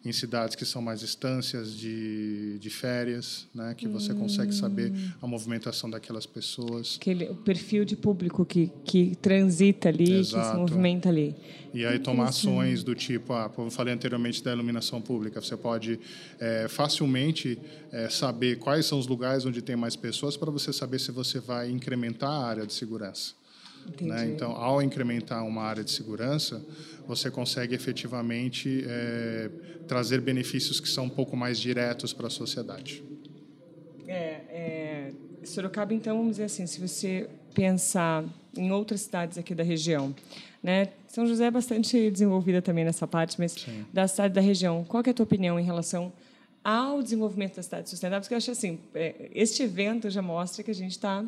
em 0.08 0.12
cidades 0.12 0.54
que 0.54 0.64
são 0.64 0.80
mais 0.80 1.02
estâncias 1.02 1.76
de, 1.76 2.58
de 2.58 2.70
férias, 2.70 3.46
né, 3.54 3.74
que 3.76 3.88
você 3.88 4.12
hum. 4.12 4.18
consegue 4.18 4.54
saber 4.54 4.92
a 5.20 5.26
movimentação 5.26 5.90
daquelas 5.90 6.26
pessoas. 6.26 6.96
Aquele, 7.00 7.24
o 7.24 7.34
perfil 7.34 7.84
de 7.84 7.96
público 7.96 8.44
que, 8.44 8.70
que 8.84 9.16
transita 9.16 9.88
ali, 9.88 10.12
Exato. 10.12 10.44
que 10.44 10.50
se 10.50 10.56
movimenta 10.56 11.08
ali. 11.08 11.34
E 11.74 11.84
aí 11.84 11.98
tomar 11.98 12.28
ações 12.28 12.82
do 12.82 12.94
tipo, 12.94 13.32
ah, 13.32 13.48
como 13.48 13.66
eu 13.66 13.70
falei 13.70 13.92
anteriormente 13.92 14.42
da 14.42 14.52
iluminação 14.52 15.00
pública, 15.02 15.40
você 15.40 15.56
pode 15.56 16.00
é, 16.38 16.66
facilmente 16.68 17.58
é, 17.92 18.08
saber 18.08 18.58
quais 18.58 18.86
são 18.86 18.98
os 18.98 19.06
lugares 19.06 19.44
onde 19.44 19.60
tem 19.60 19.76
mais 19.76 19.96
pessoas 19.96 20.36
para 20.36 20.50
você 20.50 20.72
saber 20.72 20.98
se 20.98 21.10
você 21.10 21.38
vai 21.40 21.70
incrementar 21.70 22.30
a 22.30 22.46
área 22.46 22.66
de 22.66 22.72
segurança. 22.72 23.34
Né? 24.00 24.26
Então, 24.28 24.52
ao 24.52 24.82
incrementar 24.82 25.46
uma 25.46 25.62
área 25.62 25.82
de 25.82 25.90
segurança, 25.90 26.64
você 27.06 27.30
consegue 27.30 27.74
efetivamente 27.74 28.84
é, 28.86 29.50
trazer 29.86 30.20
benefícios 30.20 30.80
que 30.80 30.88
são 30.88 31.04
um 31.04 31.08
pouco 31.08 31.36
mais 31.36 31.58
diretos 31.58 32.12
para 32.12 32.26
a 32.26 32.30
sociedade. 32.30 33.02
É, 34.06 34.40
é, 34.48 35.12
Sorocaba, 35.44 35.94
então, 35.94 36.16
vamos 36.16 36.32
dizer 36.32 36.44
assim, 36.44 36.66
se 36.66 36.80
você 36.80 37.28
pensar 37.54 38.24
em 38.56 38.70
outras 38.70 39.02
cidades 39.02 39.38
aqui 39.38 39.54
da 39.54 39.62
região, 39.62 40.14
né? 40.62 40.88
São 41.06 41.26
José 41.26 41.46
é 41.46 41.50
bastante 41.50 42.10
desenvolvida 42.10 42.60
também 42.60 42.84
nessa 42.84 43.06
parte, 43.06 43.38
mas 43.38 43.52
Sim. 43.52 43.86
da 43.92 44.06
cidade 44.08 44.34
da 44.34 44.40
região, 44.40 44.84
qual 44.84 45.02
é 45.06 45.10
a 45.10 45.14
tua 45.14 45.24
opinião 45.24 45.58
em 45.58 45.62
relação 45.62 46.12
ao 46.62 47.02
desenvolvimento 47.02 47.56
da 47.56 47.62
cidade 47.62 47.88
sustentável? 47.88 48.20
Porque 48.20 48.34
eu 48.34 48.38
acho 48.38 48.50
assim, 48.50 48.78
é, 48.94 49.30
este 49.32 49.62
evento 49.62 50.10
já 50.10 50.20
mostra 50.20 50.64
que 50.64 50.70
a 50.70 50.74
gente 50.74 50.90
está 50.90 51.24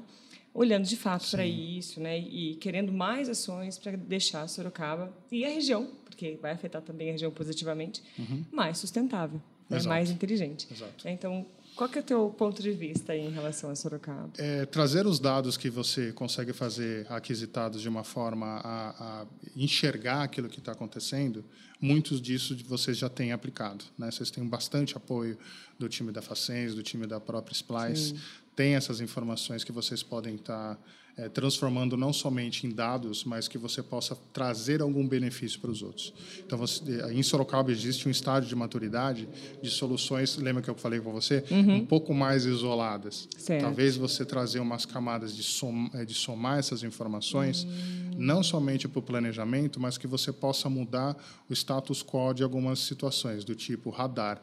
olhando 0.53 0.85
de 0.85 0.97
fato 0.97 1.31
para 1.31 1.47
isso, 1.47 2.01
né? 2.01 2.19
E 2.19 2.57
querendo 2.57 2.93
mais 2.93 3.29
ações 3.29 3.79
para 3.79 3.97
deixar 3.97 4.49
Sorocaba 4.49 5.13
e 5.31 5.45
a 5.45 5.49
região, 5.49 5.89
porque 6.05 6.39
vai 6.41 6.53
afetar 6.53 6.83
também 6.83 7.11
a 7.11 7.13
região 7.13 7.31
positivamente, 7.31 8.03
uhum. 8.19 8.45
mais 8.51 8.79
sustentável, 8.79 9.41
né? 9.69 9.81
mais 9.83 10.11
inteligente. 10.11 10.67
Exato. 10.71 11.09
Então, 11.09 11.47
qual 11.77 11.89
que 11.89 11.97
é 11.97 12.01
o 12.01 12.05
teu 12.05 12.29
ponto 12.31 12.61
de 12.61 12.73
vista 12.73 13.15
em 13.15 13.31
relação 13.31 13.71
a 13.71 13.77
Sorocaba? 13.77 14.31
É, 14.37 14.67
trazer 14.67 15.07
os 15.07 15.21
dados 15.21 15.57
que 15.57 15.71
você 15.71 16.13
consegue 16.13 16.53
fazer 16.53 17.07
aquisitados 17.09 17.81
de 17.81 17.89
uma 17.89 18.03
forma 18.03 18.61
a, 18.65 19.21
a 19.23 19.27
enxergar 19.55 20.25
aquilo 20.25 20.49
que 20.49 20.59
está 20.59 20.73
acontecendo, 20.73 21.45
muitos 21.81 22.21
disso 22.21 22.57
vocês 22.67 22.99
já 22.99 23.09
têm 23.09 23.31
aplicado. 23.31 23.85
Né? 23.97 24.11
Vocês 24.11 24.29
têm 24.29 24.45
bastante 24.45 24.97
apoio 24.97 25.39
do 25.79 25.89
time 25.89 26.11
da 26.11 26.21
Facens, 26.21 26.75
do 26.75 26.83
time 26.83 27.07
da 27.07 27.21
própria 27.21 27.53
Splice, 27.53 28.09
Sim 28.09 28.19
tem 28.59 28.75
essas 28.75 29.01
informações 29.01 29.63
que 29.63 29.71
vocês 29.71 30.03
podem 30.03 30.35
estar 30.35 30.77
é, 31.17 31.29
transformando 31.29 31.97
não 31.97 32.13
somente 32.13 32.67
em 32.67 32.71
dados, 32.71 33.23
mas 33.23 33.47
que 33.47 33.57
você 33.57 33.85
possa 33.85 34.17
trazer 34.33 34.83
algum 34.83 35.07
benefício 35.07 35.61
para 35.61 35.71
os 35.71 35.81
outros. 35.81 36.13
Então, 36.45 36.59
você, 36.59 36.83
em 37.13 37.23
Sorocaba 37.23 37.71
existe 37.71 38.09
um 38.09 38.11
estágio 38.11 38.49
de 38.49 38.57
maturidade 38.57 39.29
de 39.63 39.71
soluções, 39.71 40.37
lembra 40.39 40.61
que 40.61 40.69
eu 40.69 40.75
falei 40.75 40.99
com 40.99 41.13
você, 41.13 41.45
uhum. 41.49 41.77
um 41.77 41.87
pouco 41.87 42.13
mais 42.13 42.47
isoladas. 42.47 43.29
Certo. 43.39 43.63
Talvez 43.63 43.97
você 43.97 44.25
trazer 44.25 44.59
umas 44.59 44.85
camadas 44.85 45.37
de, 45.37 45.45
som, 45.45 45.89
é, 45.95 46.05
de 46.05 46.15
somar 46.15 46.59
essas 46.59 46.83
informações, 46.83 47.63
uhum. 47.63 48.11
não 48.17 48.43
somente 48.43 48.89
para 48.89 48.99
o 48.99 49.03
planejamento, 49.03 49.79
mas 49.79 49.97
que 49.97 50.09
você 50.09 50.33
possa 50.33 50.69
mudar 50.69 51.17
o 51.49 51.53
status 51.53 52.03
quo 52.03 52.35
de 52.35 52.43
algumas 52.43 52.81
situações, 52.81 53.45
do 53.45 53.55
tipo 53.55 53.89
radar. 53.91 54.43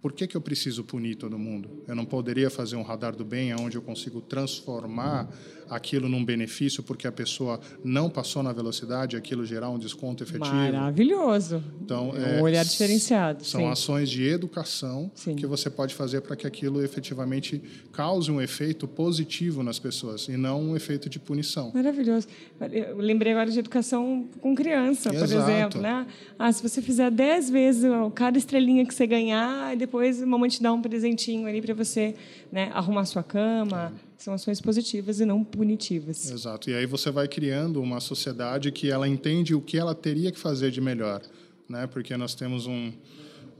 Por 0.00 0.12
que, 0.12 0.26
que 0.26 0.36
eu 0.36 0.40
preciso 0.40 0.84
punir 0.84 1.16
todo 1.16 1.38
mundo? 1.38 1.82
Eu 1.86 1.94
não 1.94 2.04
poderia 2.04 2.50
fazer 2.50 2.76
um 2.76 2.82
radar 2.82 3.16
do 3.16 3.24
bem 3.24 3.54
onde 3.54 3.76
eu 3.76 3.82
consigo 3.82 4.20
transformar 4.20 5.28
aquilo 5.68 6.08
num 6.08 6.24
benefício 6.24 6.82
porque 6.82 7.06
a 7.06 7.12
pessoa 7.12 7.60
não 7.84 8.08
passou 8.08 8.42
na 8.42 8.52
velocidade, 8.52 9.16
aquilo 9.16 9.44
gerar 9.44 9.70
um 9.70 9.78
desconto 9.78 10.22
efetivo. 10.22 10.54
Maravilhoso. 10.54 11.62
Então, 11.82 12.12
é 12.16 12.40
um 12.40 12.42
olhar 12.42 12.64
diferenciado. 12.64 13.44
São 13.44 13.60
sim. 13.60 13.66
ações 13.66 14.10
de 14.10 14.24
educação 14.24 15.10
sim. 15.14 15.34
que 15.34 15.46
você 15.46 15.68
pode 15.68 15.94
fazer 15.94 16.20
para 16.22 16.36
que 16.36 16.46
aquilo 16.46 16.82
efetivamente 16.82 17.62
cause 17.92 18.30
um 18.30 18.40
efeito 18.40 18.86
positivo 18.86 19.62
nas 19.62 19.78
pessoas 19.78 20.28
e 20.28 20.36
não 20.36 20.62
um 20.62 20.76
efeito 20.76 21.08
de 21.08 21.18
punição. 21.18 21.70
Maravilhoso. 21.74 22.28
Eu 22.72 22.96
lembrei 22.96 23.32
agora 23.32 23.50
de 23.50 23.58
educação 23.58 24.28
com 24.40 24.54
criança, 24.54 25.14
Exato. 25.14 25.32
por 25.32 25.42
exemplo, 25.42 25.80
né? 25.80 26.06
Ah, 26.38 26.52
se 26.52 26.62
você 26.62 26.80
fizer 26.80 27.10
10 27.10 27.50
vezes 27.50 27.84
cada 28.14 28.38
estrelinha 28.38 28.86
que 28.86 28.94
você 28.94 29.06
ganhar, 29.06 29.74
e 29.74 29.76
depois 29.88 30.22
mamãe 30.22 30.50
te 30.50 30.62
dá 30.62 30.72
um 30.72 30.82
presentinho 30.82 31.48
ali 31.48 31.62
para 31.62 31.72
você, 31.72 32.14
né, 32.52 32.70
arrumar 32.74 33.06
sua 33.06 33.22
cama. 33.22 33.92
É 34.04 34.08
são 34.18 34.34
ações 34.34 34.60
positivas 34.60 35.20
e 35.20 35.24
não 35.24 35.44
punitivas. 35.44 36.28
Exato. 36.28 36.68
E 36.68 36.74
aí 36.74 36.86
você 36.86 37.08
vai 37.08 37.28
criando 37.28 37.80
uma 37.80 38.00
sociedade 38.00 38.72
que 38.72 38.90
ela 38.90 39.06
entende 39.06 39.54
o 39.54 39.60
que 39.60 39.78
ela 39.78 39.94
teria 39.94 40.32
que 40.32 40.38
fazer 40.38 40.72
de 40.72 40.80
melhor, 40.80 41.22
né? 41.68 41.86
Porque 41.86 42.16
nós 42.16 42.34
temos 42.34 42.66
um 42.66 42.92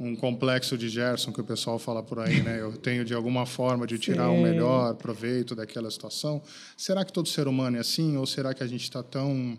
um 0.00 0.14
complexo 0.14 0.78
de 0.78 0.88
Gerson 0.88 1.32
que 1.32 1.40
o 1.40 1.44
pessoal 1.44 1.76
fala 1.76 2.04
por 2.04 2.20
aí, 2.20 2.40
né? 2.40 2.60
Eu 2.60 2.72
tenho 2.76 3.04
de 3.04 3.12
alguma 3.14 3.44
forma 3.44 3.84
de 3.84 3.98
tirar 3.98 4.30
o 4.30 4.34
um 4.34 4.42
melhor 4.42 4.94
proveito 4.94 5.56
daquela 5.56 5.90
situação. 5.90 6.40
Será 6.76 7.04
que 7.04 7.12
todo 7.12 7.28
ser 7.28 7.48
humano 7.48 7.76
é 7.76 7.80
assim 7.80 8.16
ou 8.16 8.24
será 8.24 8.54
que 8.54 8.62
a 8.62 8.66
gente 8.66 8.84
está 8.84 9.02
tão 9.02 9.58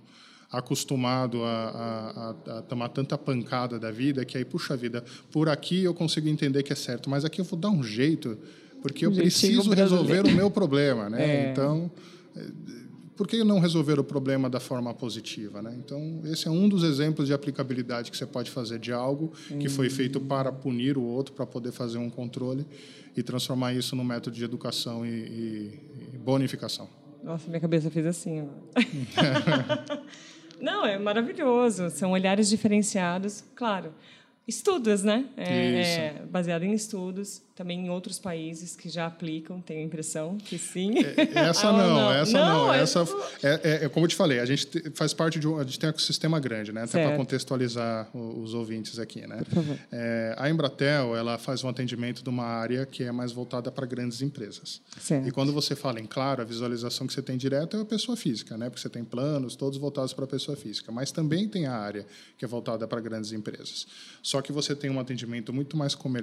acostumado 0.52 1.44
a, 1.44 1.50
a, 1.50 2.54
a, 2.56 2.58
a, 2.58 2.62
tomar 2.64 2.90
tanta 2.90 3.18
pancada 3.18 3.78
da 3.80 3.92
vida 3.92 4.26
que 4.26 4.38
aí 4.38 4.44
puxa 4.44 4.76
vida 4.76 5.04
por 5.32 5.48
aqui 5.48 5.84
eu 5.84 5.94
consigo 5.94 6.28
entender 6.28 6.64
que 6.64 6.74
é 6.74 6.76
certo, 6.76 7.10
mas 7.10 7.24
aqui 7.24 7.40
eu 7.40 7.46
vou 7.46 7.60
dar 7.60 7.70
um 7.70 7.84
jeito 7.84 8.38
porque 8.82 9.06
eu 9.06 9.12
preciso 9.12 9.72
resolver 9.72 10.26
o 10.26 10.32
meu 10.32 10.50
problema, 10.50 11.10
né? 11.10 11.48
É. 11.48 11.52
Então, 11.52 11.92
eh, 12.36 12.48
por 13.16 13.28
que 13.28 13.44
não 13.44 13.60
resolver 13.60 14.00
o 14.00 14.04
problema 14.04 14.50
da 14.50 14.60
forma 14.60 14.94
positiva, 14.94 15.62
né? 15.62 15.76
Então, 15.78 16.22
esse 16.24 16.48
é 16.48 16.52
um 16.52 16.70
dos 16.70 16.84
exemplos 16.84 17.28
de 17.28 17.34
aplicabilidade 17.34 18.10
que 18.10 18.16
você 18.16 18.26
pode 18.26 18.50
fazer 18.50 18.80
de 18.80 18.94
algo 18.94 19.34
que 19.60 19.68
foi 19.68 19.88
hum. 19.88 19.92
feito 19.92 20.22
para 20.22 20.52
punir 20.52 20.98
o 20.98 21.04
outro, 21.04 21.34
para 21.34 21.46
poder 21.46 21.74
fazer 21.74 21.98
um 21.98 22.10
controle 22.10 22.66
e 23.16 23.22
transformar 23.22 23.74
isso 23.74 23.96
num 23.96 24.06
método 24.06 24.36
de 24.38 24.44
educação 24.44 25.06
e, 25.06 25.10
e, 25.10 25.80
e 26.14 26.18
bonificação. 26.18 26.88
Nossa, 27.22 27.50
minha 27.50 27.60
cabeça 27.60 27.92
fez 27.92 28.06
assim. 28.06 28.48
não, 30.62 30.86
é 30.86 30.98
maravilhoso. 30.98 31.90
São 31.90 32.12
olhares 32.12 32.50
diferenciados, 32.50 33.44
claro. 33.56 33.94
Estudos, 34.48 35.04
né? 35.04 35.26
É, 35.38 35.82
é, 35.82 36.19
baseado 36.30 36.64
em 36.64 36.74
estudos 36.74 37.42
também 37.60 37.88
em 37.88 37.90
outros 37.90 38.18
países 38.18 38.74
que 38.74 38.88
já 38.88 39.06
aplicam, 39.06 39.60
tenho 39.60 39.82
a 39.82 39.84
impressão 39.84 40.38
que 40.38 40.58
sim. 40.58 40.94
É, 41.00 41.40
essa 41.50 41.68
ah, 41.68 41.74
não, 41.74 41.94
não, 41.94 42.14
essa 42.14 42.38
não. 42.38 42.68
não. 42.68 42.74
É 42.74 42.82
essa 42.82 43.06
é, 43.44 43.48
é, 43.50 43.86
é, 43.86 43.90
como 43.90 44.06
eu 44.06 44.08
te 44.08 44.16
falei, 44.16 44.40
a 44.40 44.46
gente 44.46 44.66
faz 44.94 45.14
parte 45.14 45.40
de 45.40 45.46
um, 45.46 45.58
a 45.58 45.64
gente 45.66 45.78
tem 45.78 45.90
um 45.90 45.92
ecossistema 45.92 46.40
grande, 46.40 46.72
né? 46.72 46.84
Até 46.84 47.06
para 47.06 47.18
contextualizar 47.18 48.10
os 48.16 48.54
ouvintes 48.54 48.98
aqui, 48.98 49.28
né? 49.28 49.42
É, 49.92 50.36
a 50.38 50.50
Embratel, 50.50 51.18
ela 51.18 51.38
faz 51.38 51.62
um 51.64 51.68
atendimento 51.68 52.24
de 52.24 52.30
uma 52.30 52.46
área 52.46 52.86
que 52.86 53.04
é 53.04 53.12
mais 53.12 53.34
voltada 53.34 53.70
para 53.70 53.86
grandes 53.86 54.22
empresas. 54.22 54.82
Certo. 54.98 55.28
E 55.28 55.32
quando 55.32 55.52
você 55.52 55.76
fala 55.76 56.00
em 56.00 56.06
claro, 56.06 56.42
a 56.42 56.46
visualização 56.46 57.08
que 57.08 57.14
você 57.14 57.22
tem 57.22 57.38
direto 57.38 57.76
é 57.76 57.82
a 57.82 57.86
pessoa 57.86 58.16
física, 58.16 58.58
né? 58.58 58.70
Porque 58.70 58.82
você 58.82 58.90
tem 58.90 59.04
planos 59.04 59.58
todos 59.58 59.78
voltados 59.78 60.14
para 60.14 60.24
a 60.24 60.28
pessoa 60.28 60.56
física, 60.56 60.94
mas 60.94 61.12
também 61.12 61.50
tem 61.50 61.66
a 61.66 61.74
área 61.74 62.06
que 62.38 62.46
é 62.46 62.48
voltada 62.48 62.88
para 62.88 63.02
grandes 63.02 63.34
empresas. 63.34 63.86
Só 64.24 64.42
que 64.42 64.54
você 64.54 64.74
tem 64.76 64.90
um 64.90 65.00
atendimento 65.00 65.52
muito 65.52 65.76
mais 65.76 65.94
comercial, 65.94 66.19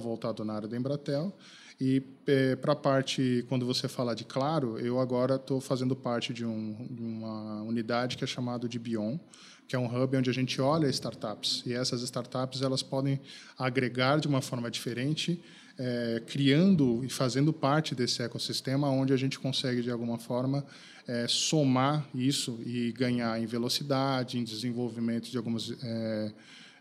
voltado 0.00 0.44
na 0.44 0.54
área 0.54 0.68
da 0.68 0.76
Embratel. 0.76 1.34
E 1.80 2.02
é, 2.26 2.54
para 2.56 2.72
a 2.72 2.76
parte, 2.76 3.44
quando 3.48 3.66
você 3.66 3.88
fala 3.88 4.14
de 4.14 4.24
Claro, 4.24 4.78
eu 4.78 5.00
agora 5.00 5.34
estou 5.36 5.60
fazendo 5.60 5.96
parte 5.96 6.32
de, 6.32 6.44
um, 6.44 6.86
de, 6.90 7.02
uma 7.02 7.62
unidade 7.62 8.16
que 8.16 8.24
é 8.24 8.26
chamada 8.26 8.68
de 8.68 8.78
Bion, 8.78 9.18
que 9.66 9.74
é 9.74 9.78
um 9.78 9.86
hub 9.86 10.16
onde 10.16 10.30
a 10.30 10.32
gente 10.32 10.60
olha 10.60 10.86
startups. 10.88 11.62
E 11.66 11.72
essas 11.72 12.02
startups 12.02 12.62
elas 12.62 12.82
podem 12.82 13.20
agregar 13.58 14.20
de 14.20 14.28
uma 14.28 14.40
forma 14.40 14.70
diferente, 14.70 15.42
é, 15.76 16.22
criando 16.26 17.04
e 17.04 17.08
fazendo 17.08 17.52
parte 17.52 17.94
desse 17.94 18.22
ecossistema, 18.22 18.88
onde 18.88 19.12
a 19.12 19.16
gente 19.16 19.38
consegue, 19.38 19.82
de 19.82 19.90
alguma 19.90 20.18
forma, 20.18 20.64
é, 21.08 21.26
somar 21.28 22.06
isso 22.14 22.60
e 22.64 22.92
ganhar 22.92 23.40
em 23.40 23.46
velocidade, 23.46 24.38
em 24.38 24.44
desenvolvimento 24.44 25.28
de 25.28 25.36
algumas 25.36 25.72
é, 25.82 26.32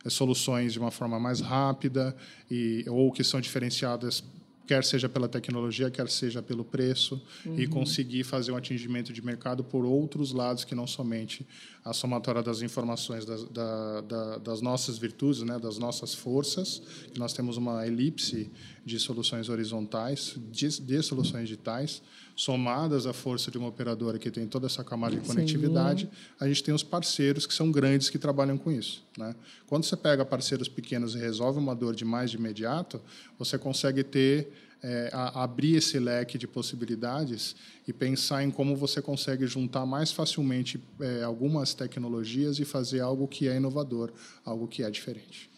soluções 0.10 0.74
de 0.74 0.80
uma 0.80 0.92
forma 0.92 1.20
mais 1.20 1.40
rápida 1.40 2.16
e 2.50 2.86
ou 2.88 3.12
que 3.12 3.24
são 3.24 3.40
diferenciadas 3.40 4.24
quer 4.66 4.84
seja 4.84 5.10
pela 5.10 5.28
tecnologia, 5.28 5.92
quer 5.92 6.10
seja 6.10 6.42
pelo 6.42 6.64
preço, 6.64 7.22
uhum. 7.46 7.60
e 7.60 7.68
conseguir 7.68 8.24
fazer 8.24 8.52
um 8.52 8.56
atingimento 8.56 9.12
de 9.12 9.24
mercado 9.24 9.64
por 9.64 9.86
outros 9.86 10.32
lados 10.32 10.64
que 10.64 10.74
não 10.74 10.88
somente 10.88 11.46
a 11.84 11.94
somatória 11.94 12.42
das 12.42 12.62
informações 12.62 13.26
das, 13.26 13.44
da, 13.50 14.02
da, 14.02 14.38
das 14.38 14.62
nossas 14.62 14.98
virtudes, 14.98 15.42
né, 15.42 15.60
das 15.60 15.78
nossas 15.78 16.14
forças, 16.14 16.82
que 17.12 17.20
nós 17.20 17.34
temos 17.34 17.58
uma 17.58 17.86
elipse 17.86 18.52
de 18.86 19.00
soluções 19.00 19.50
horizontais, 19.50 20.36
de, 20.52 20.82
de 20.82 21.02
soluções 21.02 21.48
digitais, 21.48 22.02
somadas 22.36 23.06
à 23.06 23.14
força 23.14 23.50
de 23.50 23.58
uma 23.58 23.68
operadora 23.68 24.18
que 24.18 24.30
tem 24.30 24.48
toda 24.48 24.66
essa 24.66 24.84
camada 24.84 25.16
de 25.16 25.26
conectividade, 25.26 26.06
Sim. 26.06 26.36
a 26.40 26.48
gente 26.48 26.64
tem 26.64 26.74
os 26.74 26.84
parceiros 26.84 27.46
que 27.46 27.54
são 27.54 27.72
grandes 27.72 28.10
que 28.10 28.18
trabalham 28.18 28.58
com 28.58 28.72
isso. 28.72 29.04
Né? 29.18 29.36
Quando 29.68 29.86
você 29.86 29.96
pega 29.96 30.26
parceiros 30.26 30.68
pequenos 30.68 31.16
e 31.16 31.20
resolve 31.20 31.60
uma 31.60 31.76
dor 31.76 31.96
de 31.96 32.04
mais 32.04 32.32
de 32.32 32.38
imediato, 32.38 33.00
você 33.38 33.58
consegue 33.58 34.04
ter 34.04 34.52
é, 34.84 35.10
abrir 35.14 35.78
esse 35.78 35.98
leque 35.98 36.38
de 36.38 36.46
possibilidades 36.46 37.56
e 37.88 37.94
pensar 37.94 38.44
em 38.44 38.52
como 38.52 38.76
você 38.76 39.02
consegue 39.02 39.48
juntar 39.48 39.86
mais 39.86 40.12
facilmente 40.12 40.84
é, 41.00 41.24
algumas 41.24 41.74
tecnologias 41.74 42.60
e 42.60 42.66
fazer 42.66 43.00
algo 43.00 43.28
que 43.28 43.48
é 43.48 43.56
inovador, 43.56 44.12
algo 44.44 44.68
que 44.68 44.84
é 44.84 44.92
diferente. 44.92 45.53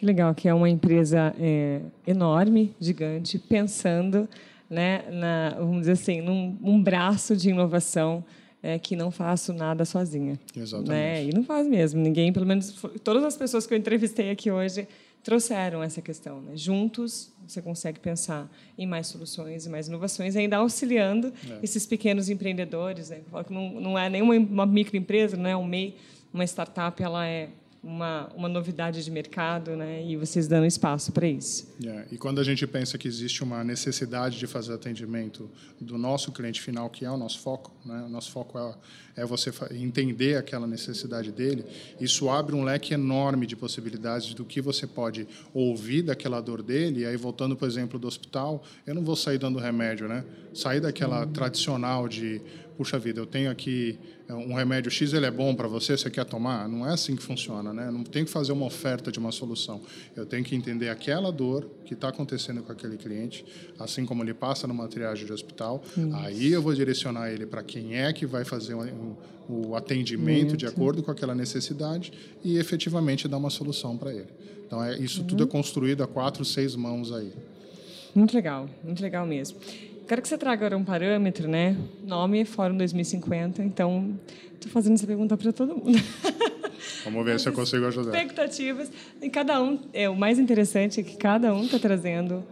Que 0.00 0.06
legal, 0.06 0.34
que 0.34 0.48
é 0.48 0.54
uma 0.54 0.66
empresa 0.66 1.36
é, 1.38 1.82
enorme, 2.06 2.74
gigante, 2.80 3.38
pensando 3.38 4.26
né, 4.70 5.04
na, 5.10 5.56
vamos 5.58 5.80
dizer 5.80 5.92
assim, 5.92 6.22
num 6.22 6.56
um 6.62 6.82
braço 6.82 7.36
de 7.36 7.50
inovação 7.50 8.24
é, 8.62 8.78
que 8.78 8.96
não 8.96 9.10
faço 9.10 9.52
nada 9.52 9.84
sozinha. 9.84 10.40
Exatamente. 10.56 10.88
Né? 10.90 11.24
E 11.26 11.34
não 11.34 11.44
faz 11.44 11.68
mesmo. 11.68 12.00
Ninguém, 12.00 12.32
pelo 12.32 12.46
menos 12.46 12.74
todas 13.04 13.22
as 13.22 13.36
pessoas 13.36 13.66
que 13.66 13.74
eu 13.74 13.78
entrevistei 13.78 14.30
aqui 14.30 14.50
hoje, 14.50 14.88
trouxeram 15.22 15.82
essa 15.82 16.00
questão. 16.00 16.40
Né? 16.40 16.52
Juntos, 16.56 17.30
você 17.46 17.60
consegue 17.60 18.00
pensar 18.00 18.50
em 18.78 18.86
mais 18.86 19.06
soluções 19.06 19.66
e 19.66 19.68
mais 19.68 19.86
inovações, 19.86 20.34
ainda 20.34 20.56
auxiliando 20.56 21.30
é. 21.46 21.58
esses 21.62 21.84
pequenos 21.84 22.30
empreendedores. 22.30 23.10
Né? 23.10 23.20
Não, 23.50 23.78
não 23.78 23.98
é 23.98 24.08
nenhuma 24.08 24.34
uma 24.34 24.64
microempresa, 24.64 25.36
não 25.36 25.50
é 25.50 25.54
um 25.54 25.66
MEI, 25.66 25.94
uma 26.32 26.44
startup, 26.44 27.02
ela 27.02 27.26
é 27.26 27.50
uma, 27.82 28.28
uma 28.36 28.48
novidade 28.48 29.02
de 29.02 29.10
mercado, 29.10 29.74
né? 29.74 30.04
E 30.04 30.14
vocês 30.16 30.46
dando 30.46 30.66
espaço 30.66 31.12
para 31.12 31.26
isso. 31.26 31.66
Yeah. 31.82 32.06
E 32.12 32.18
quando 32.18 32.38
a 32.38 32.44
gente 32.44 32.66
pensa 32.66 32.98
que 32.98 33.08
existe 33.08 33.42
uma 33.42 33.64
necessidade 33.64 34.38
de 34.38 34.46
fazer 34.46 34.74
atendimento 34.74 35.50
do 35.80 35.96
nosso 35.96 36.30
cliente 36.30 36.60
final, 36.60 36.90
que 36.90 37.06
é 37.06 37.10
o 37.10 37.16
nosso 37.16 37.38
foco, 37.40 37.72
né? 37.84 38.04
O 38.06 38.08
nosso 38.10 38.30
foco 38.30 38.58
é, 38.58 39.22
é 39.22 39.24
você 39.24 39.50
entender 39.72 40.36
aquela 40.36 40.66
necessidade 40.66 41.32
dele. 41.32 41.64
Isso 41.98 42.28
abre 42.28 42.54
um 42.54 42.62
leque 42.62 42.92
enorme 42.92 43.46
de 43.46 43.56
possibilidades 43.56 44.34
do 44.34 44.44
que 44.44 44.60
você 44.60 44.86
pode 44.86 45.26
ouvir 45.54 46.02
daquela 46.02 46.40
dor 46.42 46.62
dele. 46.62 47.00
E 47.00 47.06
aí 47.06 47.16
voltando, 47.16 47.56
por 47.56 47.66
exemplo, 47.66 47.98
do 47.98 48.06
hospital, 48.06 48.62
eu 48.86 48.94
não 48.94 49.02
vou 49.02 49.16
sair 49.16 49.38
dando 49.38 49.58
remédio, 49.58 50.06
né? 50.06 50.22
Sair 50.52 50.80
daquela 50.80 51.24
uhum. 51.24 51.32
tradicional 51.32 52.06
de 52.06 52.42
puxa 52.80 52.98
vida, 52.98 53.20
eu 53.20 53.26
tenho 53.26 53.50
aqui 53.50 53.98
é, 54.26 54.32
um 54.32 54.54
remédio 54.54 54.90
X, 54.90 55.12
ele 55.12 55.26
é 55.26 55.30
bom 55.30 55.54
para 55.54 55.68
você, 55.68 55.98
você 55.98 56.08
quer 56.08 56.24
tomar? 56.24 56.66
Não 56.66 56.88
é 56.88 56.94
assim 56.94 57.14
que 57.14 57.22
funciona, 57.22 57.74
né? 57.74 57.90
Não 57.90 58.02
tenho 58.02 58.24
que 58.24 58.32
fazer 58.32 58.52
uma 58.52 58.64
oferta 58.64 59.12
de 59.12 59.18
uma 59.18 59.30
solução. 59.30 59.82
Eu 60.16 60.24
tenho 60.24 60.42
que 60.42 60.56
entender 60.56 60.88
aquela 60.88 61.30
dor 61.30 61.68
que 61.84 61.92
está 61.92 62.08
acontecendo 62.08 62.62
com 62.62 62.72
aquele 62.72 62.96
cliente, 62.96 63.44
assim 63.78 64.06
como 64.06 64.22
ele 64.22 64.32
passa 64.32 64.66
numa 64.66 64.88
triagem 64.88 65.26
de 65.26 65.32
hospital. 65.32 65.82
Isso. 65.94 66.10
Aí 66.14 66.52
eu 66.52 66.62
vou 66.62 66.72
direcionar 66.72 67.30
ele 67.30 67.44
para 67.44 67.62
quem 67.62 67.96
é 67.96 68.10
que 68.14 68.24
vai 68.24 68.46
fazer 68.46 68.72
o, 68.72 69.18
o 69.46 69.76
atendimento 69.76 70.56
de 70.56 70.64
acordo 70.64 71.02
com 71.02 71.10
aquela 71.10 71.34
necessidade 71.34 72.10
e 72.42 72.56
efetivamente 72.56 73.28
dar 73.28 73.36
uma 73.36 73.50
solução 73.50 73.98
para 73.98 74.10
ele. 74.10 74.28
Então, 74.66 74.82
é, 74.82 74.98
isso 74.98 75.20
uhum. 75.20 75.26
tudo 75.26 75.44
é 75.44 75.46
construído 75.46 76.02
a 76.02 76.06
quatro, 76.06 76.46
seis 76.46 76.74
mãos 76.74 77.12
aí. 77.12 77.30
Muito 78.14 78.34
legal, 78.34 78.70
muito 78.82 79.02
legal 79.02 79.26
mesmo. 79.26 79.58
Quero 80.10 80.22
que 80.22 80.26
você 80.26 80.36
traga 80.36 80.66
agora 80.66 80.76
um 80.76 80.82
parâmetro, 80.82 81.46
né? 81.46 81.76
Nome 82.02 82.44
Fórum 82.44 82.76
2050. 82.76 83.62
Então, 83.62 84.18
estou 84.54 84.68
fazendo 84.68 84.94
essa 84.94 85.06
pergunta 85.06 85.36
para 85.36 85.52
todo 85.52 85.76
mundo. 85.76 86.02
Vamos 87.04 87.24
ver 87.24 87.38
se 87.38 87.48
eu 87.48 87.52
consigo 87.52 87.86
ajudar. 87.86 88.10
Expectativas. 88.10 88.90
E 89.22 89.30
cada 89.30 89.62
um, 89.62 89.78
é 89.92 90.08
o 90.08 90.16
mais 90.16 90.40
interessante 90.40 90.98
é 90.98 91.04
que 91.04 91.16
cada 91.16 91.54
um 91.54 91.62
está 91.62 91.78
trazendo 91.78 92.42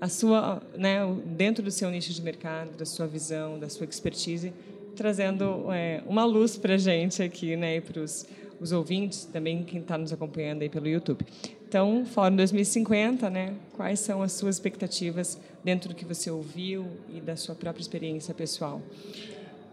a 0.00 0.08
sua, 0.08 0.62
né, 0.76 1.00
dentro 1.26 1.60
do 1.60 1.72
seu 1.72 1.90
nicho 1.90 2.12
de 2.12 2.22
mercado, 2.22 2.76
da 2.76 2.84
sua 2.84 3.08
visão, 3.08 3.58
da 3.58 3.68
sua 3.68 3.84
expertise, 3.84 4.52
trazendo 4.94 5.72
é, 5.72 6.04
uma 6.06 6.24
luz 6.24 6.56
para 6.56 6.74
a 6.74 6.78
gente 6.78 7.20
aqui, 7.20 7.56
né, 7.56 7.78
e 7.78 7.80
para 7.80 8.00
os 8.00 8.72
ouvintes, 8.72 9.24
também 9.24 9.64
quem 9.64 9.80
está 9.80 9.98
nos 9.98 10.12
acompanhando 10.12 10.62
aí 10.62 10.68
pelo 10.68 10.86
YouTube. 10.86 11.26
Então, 11.68 12.06
Fórum 12.06 12.34
2050, 12.34 13.28
né? 13.28 13.52
Quais 13.74 14.00
são 14.00 14.22
as 14.22 14.32
suas 14.32 14.56
expectativas 14.56 15.38
dentro 15.62 15.90
do 15.90 15.94
que 15.94 16.02
você 16.02 16.30
ouviu 16.30 16.86
e 17.12 17.20
da 17.20 17.36
sua 17.36 17.54
própria 17.54 17.82
experiência 17.82 18.32
pessoal? 18.32 18.80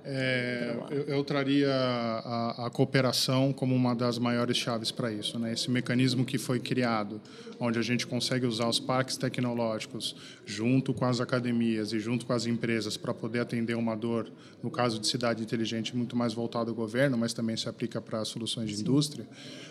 É, 0.07 0.77
eu, 0.91 1.01
eu, 1.15 1.23
traria 1.23 1.73
a, 1.73 2.67
a, 2.67 2.69
cooperação 2.69 3.51
como 3.51 3.73
uma 3.73 3.95
das 3.95 4.19
maiores 4.19 4.55
chaves 4.55 4.91
para 4.91 5.11
isso. 5.11 5.39
Né? 5.39 5.51
Esse 5.51 5.71
mecanismo 5.71 6.23
que 6.23 6.37
foi 6.37 6.59
criado, 6.59 7.19
onde 7.59 7.79
a 7.79 7.81
gente 7.81 8.05
consegue 8.05 8.45
usar 8.45 8.67
os 8.67 8.79
parques 8.79 9.17
tecnológicos 9.17 10.15
junto 10.45 10.93
com 10.93 11.05
as 11.05 11.19
academias 11.19 11.91
e 11.91 11.99
junto 11.99 12.23
com 12.23 12.33
as 12.33 12.45
empresas 12.45 12.97
para 12.97 13.15
poder 13.15 13.39
atender 13.39 13.75
uma 13.75 13.95
dor, 13.95 14.31
no 14.61 14.69
caso 14.69 14.99
de 14.99 15.07
cidade 15.07 15.41
inteligente, 15.41 15.95
muito 15.95 16.15
mais 16.15 16.33
voltado 16.33 16.69
ao 16.69 16.75
governo, 16.75 17.17
mas 17.17 17.33
também 17.33 17.57
se 17.57 17.67
aplica 17.67 17.99
para 17.99 18.23
soluções 18.25 18.69
de 18.69 18.75
Sim. 18.75 18.81
indústria, 18.83 19.27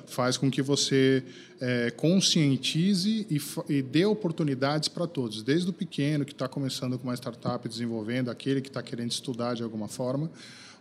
faz 0.06 0.36
com 0.36 0.50
que 0.50 0.62
você 0.62 1.22
é, 1.60 1.90
conscientize 1.92 3.24
e, 3.30 3.40
e 3.72 3.82
dê 3.82 4.04
oportunidades 4.04 4.88
para 4.88 5.06
todos, 5.06 5.42
desde 5.42 5.70
o 5.70 5.72
pequeno 5.72 6.24
que 6.24 6.32
está 6.32 6.48
começando 6.48 6.98
com 6.98 7.04
uma 7.04 7.14
startup 7.14 7.68
desenvolvendo, 7.68 8.30
aquele 8.30 8.60
que 8.60 8.68
está 8.68 8.82
querendo 8.82 9.12
estudar 9.12 9.54
de 9.54 9.62
alguma 9.62 9.86
forma, 9.86 10.23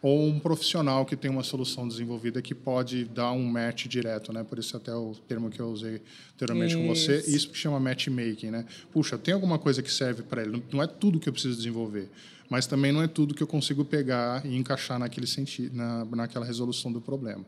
ou 0.03 0.27
um 0.27 0.37
profissional 0.37 1.05
que 1.05 1.15
tem 1.15 1.31
uma 1.31 1.43
solução 1.43 1.87
desenvolvida 1.87 2.41
que 2.41 2.53
pode 2.53 3.05
dar 3.05 3.31
um 3.31 3.45
match 3.45 3.87
direto, 3.87 4.33
né? 4.33 4.43
Por 4.43 4.59
isso 4.59 4.75
até 4.75 4.93
o 4.93 5.15
termo 5.25 5.49
que 5.49 5.61
eu 5.61 5.69
usei 5.69 6.01
anteriormente 6.35 6.75
com 6.75 6.85
você, 6.87 7.23
isso 7.25 7.49
que 7.49 7.57
chama 7.57 7.79
matchmaking, 7.79 8.51
né? 8.51 8.65
Puxa, 8.91 9.17
tem 9.17 9.33
alguma 9.33 9.57
coisa 9.57 9.81
que 9.81 9.89
serve 9.89 10.21
para 10.21 10.41
ele, 10.41 10.61
não 10.73 10.83
é 10.83 10.87
tudo 10.87 11.21
que 11.21 11.29
eu 11.29 11.31
preciso 11.31 11.55
desenvolver, 11.55 12.09
mas 12.49 12.67
também 12.67 12.91
não 12.91 13.01
é 13.01 13.07
tudo 13.07 13.33
que 13.33 13.41
eu 13.41 13.47
consigo 13.47 13.85
pegar 13.85 14.45
e 14.45 14.57
encaixar 14.57 14.99
naquele 14.99 15.25
sentido, 15.25 15.73
na, 15.73 16.03
naquela 16.03 16.45
resolução 16.45 16.91
do 16.91 16.99
problema. 16.99 17.45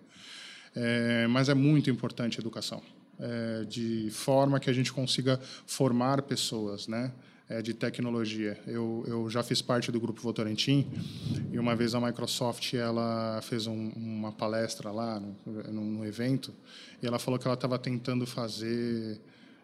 É, 0.74 1.28
mas 1.28 1.50
é 1.50 1.54
muito 1.54 1.90
importante 1.90 2.38
a 2.38 2.42
educação, 2.42 2.82
é, 3.20 3.66
de 3.66 4.10
forma 4.12 4.62
que 4.62 4.70
a 4.70 4.74
gente 4.74 4.94
consiga 4.94 5.42
formar 5.68 6.22
pessoas, 6.22 6.88
né? 6.88 7.12
É, 7.48 7.62
de 7.62 7.74
tecnologia. 7.74 8.60
Eu, 8.66 9.04
eu 9.08 9.30
já 9.30 9.44
fiz 9.44 9.62
parte 9.62 9.92
do 9.92 10.00
grupo 10.00 10.22
Votorantim 10.22 10.88
e 11.52 11.60
uma 11.60 11.76
vez 11.76 11.94
a 11.94 12.02
Microsoft 12.02 12.74
ela 12.74 13.40
fez 13.44 13.68
um, 13.68 13.90
uma 13.96 14.32
palestra 14.32 14.92
lá 14.92 15.20
no, 15.20 15.72
no, 15.72 16.06
evento 16.06 16.54
e 17.02 17.08
ela 17.08 17.20
falou 17.20 17.40
que 17.40 17.48
ela 17.48 17.54
estava 17.56 17.78
tentando 17.78 18.26
fazer 18.26 19.22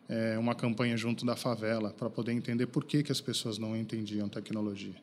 é, 0.08 0.38
uma 0.38 0.54
campanha 0.54 0.96
junto 0.96 1.26
da 1.26 1.36
favela 1.36 1.92
para 1.92 2.10
poder 2.10 2.34
entender 2.34 2.68
por 2.68 2.84
que, 2.84 3.02
que 3.02 3.12
as 3.12 3.22
pessoas 3.22 3.58
não 3.58 3.76
entendiam 3.76 4.30
tecnologia. 4.30 4.96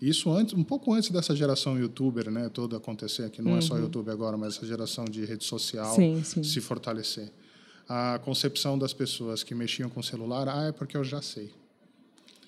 Isso 0.00 0.30
antes, 0.30 0.52
um 0.52 0.64
pouco 0.64 0.92
antes 0.92 1.10
dessa 1.10 1.34
geração 1.34 1.78
youtuber, 1.78 2.30
né, 2.30 2.50
todo 2.50 2.76
acontecer, 2.76 3.30
que 3.30 3.40
não 3.40 3.52
uhum. 3.52 3.58
é 3.58 3.60
só 3.62 3.74
uhum. 3.74 3.82
YouTube 3.82 4.10
agora, 4.10 4.36
mas 4.36 4.56
essa 4.56 4.66
geração 4.66 5.06
de 5.06 5.24
rede 5.24 5.44
social 5.44 5.94
sim, 5.94 6.22
sim. 6.22 6.42
se 6.42 6.60
fortalecer. 6.60 7.32
A 7.88 8.20
concepção 8.22 8.78
das 8.78 8.92
pessoas 8.92 9.42
que 9.42 9.54
mexiam 9.54 9.88
com 9.88 10.02
celular, 10.02 10.48
ah, 10.48 10.64
é 10.64 10.72
porque 10.72 10.96
eu 10.96 11.04
já 11.04 11.22
sei. 11.22 11.50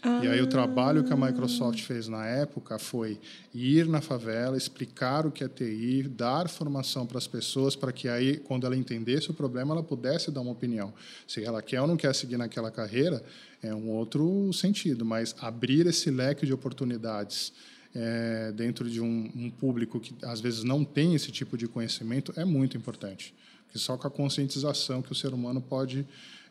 Ah. 0.03 0.21
E 0.25 0.29
aí 0.29 0.41
o 0.41 0.47
trabalho 0.47 1.03
que 1.03 1.13
a 1.13 1.17
Microsoft 1.17 1.83
fez 1.83 2.07
na 2.07 2.25
época 2.25 2.79
foi 2.79 3.19
ir 3.53 3.87
na 3.87 4.01
favela, 4.01 4.57
explicar 4.57 5.27
o 5.27 5.31
que 5.31 5.43
é 5.43 5.49
TI, 5.49 6.05
dar 6.05 6.49
formação 6.49 7.05
para 7.05 7.19
as 7.19 7.27
pessoas 7.27 7.75
para 7.75 7.93
que 7.93 8.09
aí, 8.09 8.37
quando 8.37 8.65
ela 8.65 8.77
entendesse 8.77 9.31
o 9.31 9.35
problema, 9.35 9.75
ela 9.75 9.83
pudesse 9.83 10.31
dar 10.31 10.41
uma 10.41 10.53
opinião. 10.53 10.93
Se 11.27 11.43
ela 11.43 11.61
quer 11.61 11.81
ou 11.81 11.87
não 11.87 11.97
quer 11.97 12.15
seguir 12.15 12.37
naquela 12.37 12.71
carreira, 12.71 13.23
é 13.63 13.75
um 13.75 13.91
outro 13.91 14.53
sentido, 14.53 15.05
mas 15.05 15.35
abrir 15.41 15.87
esse 15.87 16.11
leque 16.11 16.47
de 16.47 16.53
oportunidades 16.53 17.53
é, 17.95 18.53
dentro 18.53 18.89
de 18.89 19.01
um, 19.01 19.31
um 19.35 19.51
público 19.51 19.99
que 19.99 20.15
às 20.23 20.41
vezes 20.41 20.63
não 20.63 20.85
tem 20.85 21.15
esse 21.15 21.33
tipo 21.33 21.59
de 21.59 21.67
conhecimento 21.67 22.33
é 22.37 22.45
muito 22.45 22.77
importante. 22.77 23.35
Porque 23.69 23.79
só 23.79 23.97
com 23.99 24.09
a 24.09 24.11
conscientização 24.11 25.03
que 25.03 25.13
o 25.13 25.15
ser 25.15 25.35
humano 25.35 25.61
pode 25.61 26.07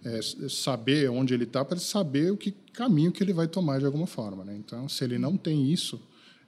é, 0.06 0.20
saber 0.50 1.10
onde 1.10 1.34
ele 1.34 1.46
está 1.46 1.66
para 1.66 1.80
saber 1.80 2.32
o 2.32 2.38
que 2.38 2.52
caminho 2.74 3.12
que 3.12 3.24
ele 3.24 3.34
vai 3.34 3.48
tomar 3.48 3.80
de 3.80 3.86
alguma 3.86 4.06
forma. 4.06 4.46
Né? 4.46 4.56
Então, 4.56 4.88
se 4.88 5.04
ele 5.04 5.18
não 5.18 5.36
tem 5.36 5.72
isso, 5.72 6.00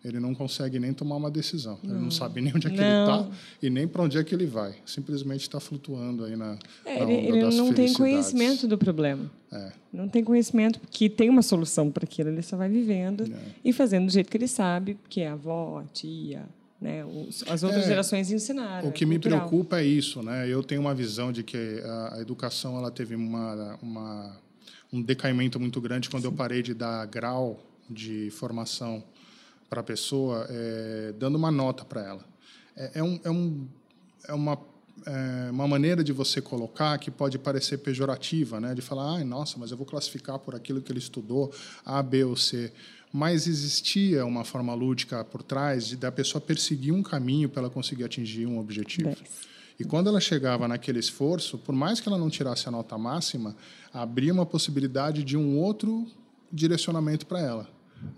ele 0.05 0.19
não 0.19 0.34
consegue 0.36 0.79
nem 0.79 0.93
tomar 0.93 1.15
uma 1.15 1.32
decisão. 1.32 1.79
Não. 1.84 1.95
Ele 1.95 2.03
não 2.03 2.12
sabe 2.12 2.39
nem 2.39 2.55
onde 2.55 2.67
é 2.67 2.69
que 2.69 2.77
não. 2.77 2.84
ele 2.84 2.99
está 2.99 3.38
e 3.63 3.69
nem 3.69 3.88
para 3.88 4.03
onde 4.03 4.17
é 4.17 4.23
que 4.23 4.34
ele 4.34 4.45
vai. 4.45 4.75
Simplesmente 4.86 5.41
está 5.41 5.60
flutuando 5.60 6.23
aí 6.23 6.36
na, 6.36 6.58
é, 6.86 6.99
na 6.99 7.12
Ele, 7.12 7.38
ele 7.39 7.55
não 7.55 7.73
tem 7.73 7.91
conhecimento 7.93 8.67
do 8.67 8.77
problema. 8.77 9.29
É. 9.51 9.71
Não 9.91 10.08
tem 10.08 10.23
conhecimento 10.23 10.79
que 10.91 11.10
tem 11.10 11.29
uma 11.29 11.41
solução 11.41 11.91
para 11.91 12.05
aquilo. 12.05 12.29
Ele 12.29 12.43
só 12.43 12.55
vai 12.55 12.69
vivendo 12.69 13.23
é. 13.23 13.39
e 13.65 13.73
fazendo 13.73 14.05
do 14.05 14.12
jeito 14.12 14.29
que 14.29 14.38
ele 14.38 14.47
sabe, 14.47 14.97
que 15.10 15.21
é 15.21 15.29
a 15.29 15.34
avó, 15.34 15.79
a 15.79 15.86
tia, 15.91 16.47
né? 16.81 17.03
Os, 17.05 17.43
as 17.47 17.63
outras 17.63 17.83
é, 17.83 17.87
gerações 17.87 18.31
ensinaram. 18.31 18.87
O 18.87 18.91
que 18.91 19.05
me 19.05 19.19
preocupa 19.19 19.79
é 19.79 19.83
isso, 19.83 20.23
né? 20.23 20.47
Eu 20.47 20.63
tenho 20.63 20.81
uma 20.81 20.95
visão 20.95 21.31
de 21.31 21.43
que 21.43 21.81
a, 21.83 22.15
a 22.15 22.21
educação 22.21 22.77
ela 22.77 22.89
teve 22.89 23.15
uma, 23.15 23.77
uma, 23.81 24.37
um 24.91 25.01
decaimento 25.01 25.59
muito 25.59 25.81
grande 25.81 26.09
quando 26.09 26.23
Sim. 26.23 26.29
eu 26.29 26.33
parei 26.33 26.61
de 26.61 26.73
dar 26.73 27.05
grau 27.05 27.59
de 27.89 28.29
formação 28.31 29.03
para 29.69 29.81
a 29.81 29.83
pessoa, 29.83 30.47
é, 30.49 31.13
dando 31.17 31.35
uma 31.35 31.51
nota 31.51 31.83
para 31.83 32.01
ela. 32.05 32.25
É, 32.75 32.91
é, 32.95 33.03
um, 33.03 33.19
é, 33.23 33.29
um, 33.29 33.67
é 34.27 34.33
uma 34.33 34.69
é 35.05 35.49
uma 35.49 35.67
maneira 35.67 36.03
de 36.03 36.11
você 36.11 36.41
colocar 36.41 36.97
que 36.97 37.09
pode 37.09 37.39
parecer 37.39 37.77
pejorativa, 37.77 38.59
né? 38.59 38.75
De 38.75 38.81
falar, 38.81 39.15
ah, 39.15 39.23
nossa, 39.23 39.57
mas 39.57 39.71
eu 39.71 39.77
vou 39.77 39.85
classificar 39.85 40.37
por 40.39 40.55
aquilo 40.55 40.81
que 40.81 40.91
ele 40.91 40.99
estudou, 40.99 41.53
A, 41.85 42.03
B 42.03 42.25
ou 42.25 42.35
C 42.35 42.71
mas 43.12 43.48
existia 43.48 44.26
uma 44.26 44.43
forma 44.43 44.74
lúdica 44.74 45.24
por 45.24 45.41
trás 45.41 45.88
de 45.88 45.98
da 45.98 46.12
pessoa 46.12 46.39
perseguir 46.39 46.93
um 46.93 47.02
caminho 47.02 47.50
para 47.50 47.63
ela 47.63 47.69
conseguir 47.69 48.04
atingir 48.04 48.45
um 48.45 48.60
objetivo. 48.60 49.15
E 49.80 49.84
quando 49.84 50.08
ela 50.08 50.19
chegava 50.19 50.67
naquele 50.67 51.00
esforço, 51.00 51.58
por 51.58 51.74
mais 51.74 52.00
que 52.00 52.10
ela 52.10 52.17
não 52.17 52.30
tirasse 52.30 52.67
a 52.67 52.72
nota 52.72 52.98
máxima, 52.98 53.56
abria 53.93 54.34
uma 54.34 54.45
possibilidade 54.45 55.24
de 55.24 55.38
um 55.38 55.58
outro 55.58 56.06
direcionamento 56.52 57.26
para 57.26 57.39
ela. 57.39 57.69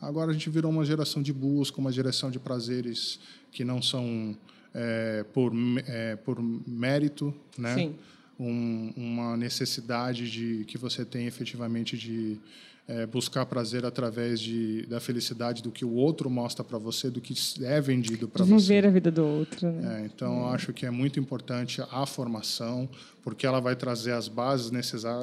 Agora 0.02 0.32
a 0.32 0.34
gente 0.34 0.50
virou 0.50 0.72
uma 0.72 0.84
geração 0.86 1.22
de 1.22 1.32
busca, 1.32 1.80
uma 1.80 1.92
geração 1.92 2.32
de 2.32 2.40
prazeres 2.40 3.20
que 3.52 3.64
não 3.64 3.82
são 3.82 4.36
é, 4.74 5.24
por, 5.34 5.52
é, 5.88 6.16
por 6.16 6.42
mérito, 6.42 7.34
né? 7.58 7.92
Um, 8.40 8.92
uma 8.98 9.38
necessidade 9.38 10.30
de 10.32 10.66
que 10.66 10.76
você 10.76 11.06
tem 11.06 11.28
efetivamente 11.28 11.96
de 11.96 12.40
é, 12.88 13.06
buscar 13.06 13.46
prazer 13.46 13.86
através 13.86 14.39
de, 14.39 14.86
da 14.86 15.00
felicidade 15.00 15.62
do 15.62 15.72
que 15.72 15.86
o 15.86 15.94
outro 15.94 16.30
mostra 16.30 16.63
para 16.63 16.78
você, 16.78 17.10
do 17.10 17.22
que 17.22 17.34
é 17.63 17.80
vendido 17.80 18.28
para 18.28 18.44
você. 18.44 18.74
Viver 18.74 18.88
a 18.88 18.89
vida 18.89 19.12
do 19.12 19.26
outro. 19.26 19.72
Né? 19.72 20.02
É, 20.02 20.06
então, 20.06 20.50
é. 20.50 20.56
acho 20.56 20.74
que 20.74 20.86
é 20.86 20.91
muito 20.91 21.20
importante 21.20 21.82
a 21.91 22.06
formação, 22.06 22.89
porque 23.24 23.46
ela 23.46 23.60
vai 23.60 23.76
trazer 23.76 24.12
as 24.12 24.28
bases 24.28 24.72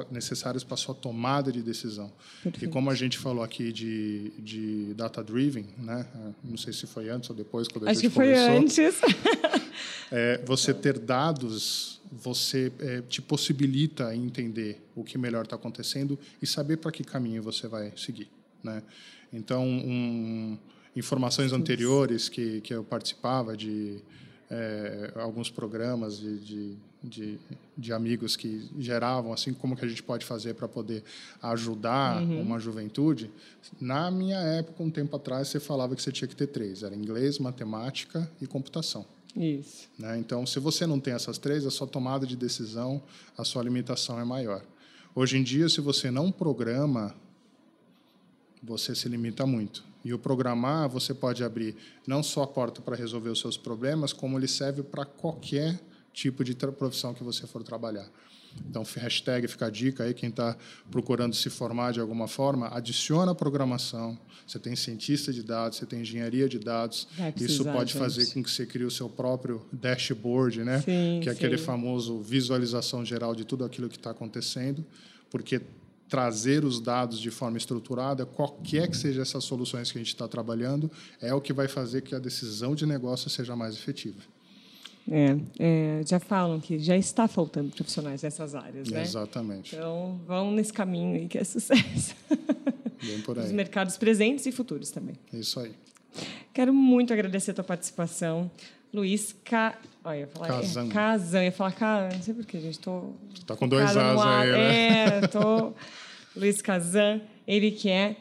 necessárias 0.09 0.63
para 0.63 0.73
a 0.73 0.77
sua 0.77 0.95
tomada 0.95 1.51
de 1.51 1.61
decisão. 1.61 2.11
Perfeito. 2.41 2.65
E 2.65 2.67
como 2.67 2.89
a 2.89 2.95
gente 2.95 3.17
falou 3.17 3.43
aqui 3.43 3.71
de, 3.71 4.31
de 4.39 4.93
data-driven, 4.95 5.65
né? 5.77 6.05
não 6.43 6.57
sei 6.57 6.73
se 6.73 6.87
foi 6.87 7.09
antes 7.09 7.29
ou 7.29 7.35
depois, 7.35 7.67
quando 7.67 7.87
a 7.87 7.91
acho 7.91 8.01
gente 8.01 8.09
que 8.09 8.15
foi 8.15 8.33
antes. 8.35 8.99
É, 10.11 10.41
você 10.45 10.73
ter 10.73 10.97
dados, 10.97 12.01
você 12.11 12.71
é, 12.79 13.01
te 13.01 13.21
possibilita 13.21 14.15
entender 14.15 14.81
o 14.95 15.03
que 15.03 15.17
melhor 15.17 15.43
está 15.43 15.55
acontecendo 15.55 16.17
e 16.41 16.47
saber 16.47 16.77
para 16.77 16.91
que 16.91 17.03
caminho 17.03 17.43
você 17.43 17.67
vai 17.67 17.93
seguir. 17.95 18.29
Né? 18.63 18.81
Então, 19.31 19.65
um, 19.65 20.57
informações 20.95 21.53
anteriores 21.53 22.27
que, 22.29 22.61
que 22.61 22.73
eu 22.73 22.83
participava 22.83 23.55
de 23.55 23.99
é, 24.49 25.11
alguns 25.15 25.51
programas 25.51 26.17
de, 26.19 26.39
de, 26.39 26.77
de, 27.03 27.39
de, 27.77 27.93
amigos 27.93 28.35
que 28.35 28.67
geravam 28.79 29.31
assim 29.31 29.53
como 29.53 29.75
que 29.75 29.85
a 29.85 29.87
gente 29.87 30.01
pode 30.01 30.25
fazer 30.25 30.55
para 30.55 30.67
poder 30.67 31.03
ajudar 31.43 32.21
uhum. 32.23 32.41
uma 32.41 32.59
juventude 32.59 33.29
na 33.79 34.09
minha 34.09 34.39
época 34.39 34.81
um 34.81 34.89
tempo 34.89 35.15
atrás 35.15 35.49
você 35.49 35.59
falava 35.59 35.95
que 35.95 36.01
você 36.01 36.11
tinha 36.11 36.27
que 36.27 36.35
ter 36.35 36.47
três 36.47 36.81
era 36.81 36.95
inglês 36.95 37.37
matemática 37.37 38.29
e 38.41 38.47
computação 38.47 39.05
isso 39.35 39.87
né? 39.97 40.17
então 40.17 40.45
se 40.45 40.59
você 40.59 40.85
não 40.85 40.99
tem 40.99 41.13
essas 41.13 41.37
três 41.37 41.65
a 41.65 41.71
sua 41.71 41.87
tomada 41.87 42.25
de 42.25 42.35
decisão 42.35 43.01
a 43.37 43.43
sua 43.43 43.63
limitação 43.63 44.19
é 44.19 44.23
maior 44.23 44.63
hoje 45.15 45.37
em 45.37 45.43
dia 45.43 45.69
se 45.69 45.81
você 45.81 46.09
não 46.11 46.31
programa 46.31 47.15
você 48.61 48.93
se 48.93 49.07
limita 49.07 49.45
muito. 49.45 49.83
E 50.03 50.13
o 50.13 50.19
programar, 50.19 50.87
você 50.89 51.13
pode 51.13 51.43
abrir 51.43 51.75
não 52.07 52.23
só 52.23 52.43
a 52.43 52.47
porta 52.47 52.81
para 52.81 52.95
resolver 52.95 53.29
os 53.29 53.39
seus 53.39 53.57
problemas, 53.57 54.13
como 54.13 54.37
ele 54.37 54.47
serve 54.47 54.83
para 54.83 55.05
qualquer 55.05 55.79
tipo 56.19 56.43
de 56.43 56.53
profissão 56.55 57.13
que 57.13 57.23
você 57.23 57.47
for 57.47 57.63
trabalhar. 57.63 58.09
Então, 58.67 58.83
hashtag 58.83 59.47
fica 59.47 59.67
a 59.67 59.69
dica 59.69 60.03
aí, 60.03 60.13
quem 60.13 60.29
está 60.29 60.57
procurando 60.89 61.35
se 61.35 61.49
formar 61.49 61.93
de 61.93 61.99
alguma 61.99 62.27
forma, 62.27 62.67
adiciona 62.67 63.31
a 63.31 63.35
programação. 63.35 64.17
Você 64.45 64.57
tem 64.57 64.75
cientista 64.75 65.31
de 65.31 65.43
dados, 65.43 65.77
você 65.77 65.85
tem 65.85 66.01
engenharia 66.01 66.49
de 66.49 66.57
dados. 66.57 67.07
Isso 67.39 67.63
pode 67.63 67.93
fazer 67.93 68.25
com 68.33 68.43
que 68.43 68.49
você 68.49 68.65
crie 68.65 68.85
o 68.85 68.91
seu 68.91 69.07
próprio 69.07 69.65
dashboard, 69.71 70.63
né? 70.63 70.79
Sim, 70.79 71.19
que 71.21 71.29
é 71.29 71.31
sim. 71.31 71.37
aquele 71.37 71.57
famoso 71.57 72.19
visualização 72.21 73.05
geral 73.05 73.35
de 73.35 73.45
tudo 73.45 73.63
aquilo 73.63 73.87
que 73.87 73.97
está 73.97 74.11
acontecendo, 74.11 74.83
porque 75.29 75.61
trazer 76.09 76.65
os 76.65 76.81
dados 76.81 77.19
de 77.19 77.29
forma 77.29 77.57
estruturada, 77.59 78.25
qualquer 78.25 78.89
que 78.89 78.97
seja 78.97 79.21
essas 79.21 79.43
soluções 79.43 79.91
que 79.91 79.99
a 79.99 80.01
gente 80.01 80.07
está 80.07 80.27
trabalhando, 80.27 80.91
é 81.21 81.31
o 81.35 81.39
que 81.39 81.53
vai 81.53 81.67
fazer 81.67 82.01
que 82.01 82.15
a 82.15 82.19
decisão 82.19 82.73
de 82.73 82.87
negócio 82.87 83.29
seja 83.29 83.55
mais 83.55 83.75
efetiva. 83.75 84.19
É, 85.11 85.37
é, 85.59 86.01
já 86.05 86.19
falam 86.19 86.59
que 86.59 86.77
já 86.79 86.95
está 86.95 87.27
faltando 87.27 87.71
profissionais 87.75 88.21
nessas 88.21 88.55
áreas, 88.55 88.89
né? 88.89 89.01
Exatamente. 89.01 89.75
Então, 89.75 90.19
vão 90.27 90.51
nesse 90.51 90.73
caminho 90.73 91.15
aí 91.15 91.27
que 91.27 91.37
é 91.37 91.43
sucesso. 91.45 92.15
Bem 93.03 93.21
por 93.21 93.37
aí. 93.37 93.45
Os 93.45 93.51
mercados 93.51 93.97
presentes 93.97 94.45
e 94.45 94.51
futuros 94.51 94.91
também. 94.91 95.15
Isso 95.33 95.59
aí. 95.59 95.71
Quero 96.53 96.73
muito 96.73 97.13
agradecer 97.13 97.51
a 97.51 97.53
tua 97.55 97.63
participação. 97.63 98.49
Luiz 98.93 99.35
Ca... 99.43 99.77
Olha, 100.03 100.19
ia 100.19 100.27
falar. 100.27 100.47
É, 100.47 100.87
Casão. 100.89 101.43
Ia 101.43 101.51
falar 101.51 101.71
Ca... 101.71 102.09
Não 102.11 102.21
sei 102.21 102.33
porquê, 102.33 102.59
gente. 102.59 102.79
Tô... 102.79 103.13
Tá 103.45 103.55
com 103.55 103.67
dois 103.67 103.95
As 103.95 103.97
aí, 103.97 104.51
né? 104.51 105.05
É, 105.05 105.27
tô... 105.27 105.73
Luiz 106.35 106.61
Casam, 106.61 107.21
ele 107.47 107.71
que 107.71 107.89
é 107.89 108.15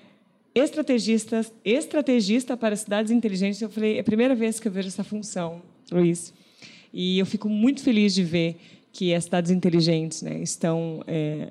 estrategista, 0.54 1.44
estrategista 1.64 2.56
para 2.56 2.74
cidades 2.74 3.12
inteligentes. 3.12 3.60
Eu 3.60 3.70
falei, 3.70 3.96
é 3.96 4.00
a 4.00 4.04
primeira 4.04 4.34
vez 4.34 4.58
que 4.58 4.66
eu 4.66 4.72
vejo 4.72 4.88
essa 4.88 5.04
função, 5.04 5.62
Luiz. 5.90 6.32
E 6.92 7.18
eu 7.18 7.26
fico 7.26 7.48
muito 7.48 7.82
feliz 7.82 8.14
de 8.14 8.24
ver 8.24 8.56
que 8.92 9.14
as 9.14 9.24
cidades 9.24 9.50
inteligentes 9.50 10.22
né, 10.22 10.40
estão, 10.40 11.02
é, 11.06 11.50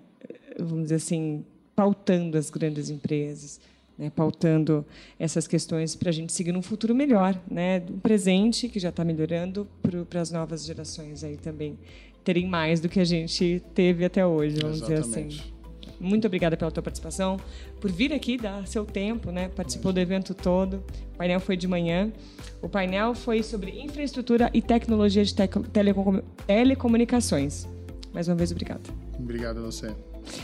vamos 0.59 0.83
dizer 0.83 0.95
assim, 0.95 1.45
pautando 1.75 2.37
as 2.37 2.49
grandes 2.49 2.89
empresas, 2.89 3.59
né, 3.97 4.11
pautando 4.15 4.85
essas 5.19 5.47
questões 5.47 5.95
para 5.95 6.09
a 6.09 6.11
gente 6.11 6.33
seguir 6.33 6.51
num 6.51 6.61
futuro 6.61 6.93
melhor, 6.93 7.39
né, 7.49 7.79
do 7.79 7.93
presente 7.93 8.67
que 8.67 8.79
já 8.79 8.89
está 8.89 9.03
melhorando 9.05 9.67
para 10.09 10.21
as 10.21 10.31
novas 10.31 10.65
gerações 10.65 11.23
aí 11.23 11.37
também 11.37 11.77
terem 12.23 12.45
mais 12.45 12.81
do 12.81 12.89
que 12.89 12.99
a 12.99 13.05
gente 13.05 13.63
teve 13.73 14.03
até 14.03 14.25
hoje, 14.25 14.57
vamos 14.59 14.81
Exatamente. 14.81 15.07
dizer 15.07 15.41
assim. 15.41 15.56
Muito 15.99 16.27
obrigada 16.27 16.55
pela 16.55 16.69
tua 16.69 16.83
participação, 16.83 17.37
por 17.81 17.91
vir 17.91 18.13
aqui 18.13 18.37
dar 18.37 18.67
seu 18.67 18.85
tempo, 18.85 19.31
né? 19.31 19.49
Participou 19.49 19.91
do 19.91 19.99
evento 19.99 20.33
todo. 20.33 20.83
O 21.13 21.17
painel 21.17 21.39
foi 21.39 21.57
de 21.57 21.67
manhã. 21.67 22.11
O 22.61 22.69
painel 22.69 23.15
foi 23.15 23.41
sobre 23.41 23.71
infraestrutura 23.81 24.49
e 24.53 24.61
tecnologia 24.61 25.23
de 25.23 25.33
telecom 25.35 26.21
telecomunicações. 26.45 27.67
Mais 28.13 28.27
uma 28.27 28.35
vez, 28.35 28.51
obrigada. 28.51 28.81
Obrigado 29.17 29.59
a 29.59 29.61
você. 29.61 29.93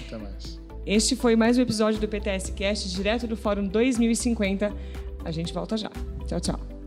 Até 0.08 0.18
mais. 0.18 0.60
Este 0.86 1.16
foi 1.16 1.36
mais 1.36 1.58
um 1.58 1.62
episódio 1.62 2.00
do 2.00 2.08
PTS 2.08 2.52
Cast, 2.52 2.90
direto 2.90 3.28
do 3.28 3.38
Fórum 3.38 3.68
2050. 3.68 4.74
A 5.24 5.32
gente 5.32 5.54
volta 5.54 5.78
já. 5.78 5.90
Tchau, 6.28 6.40
tchau. 6.42 6.83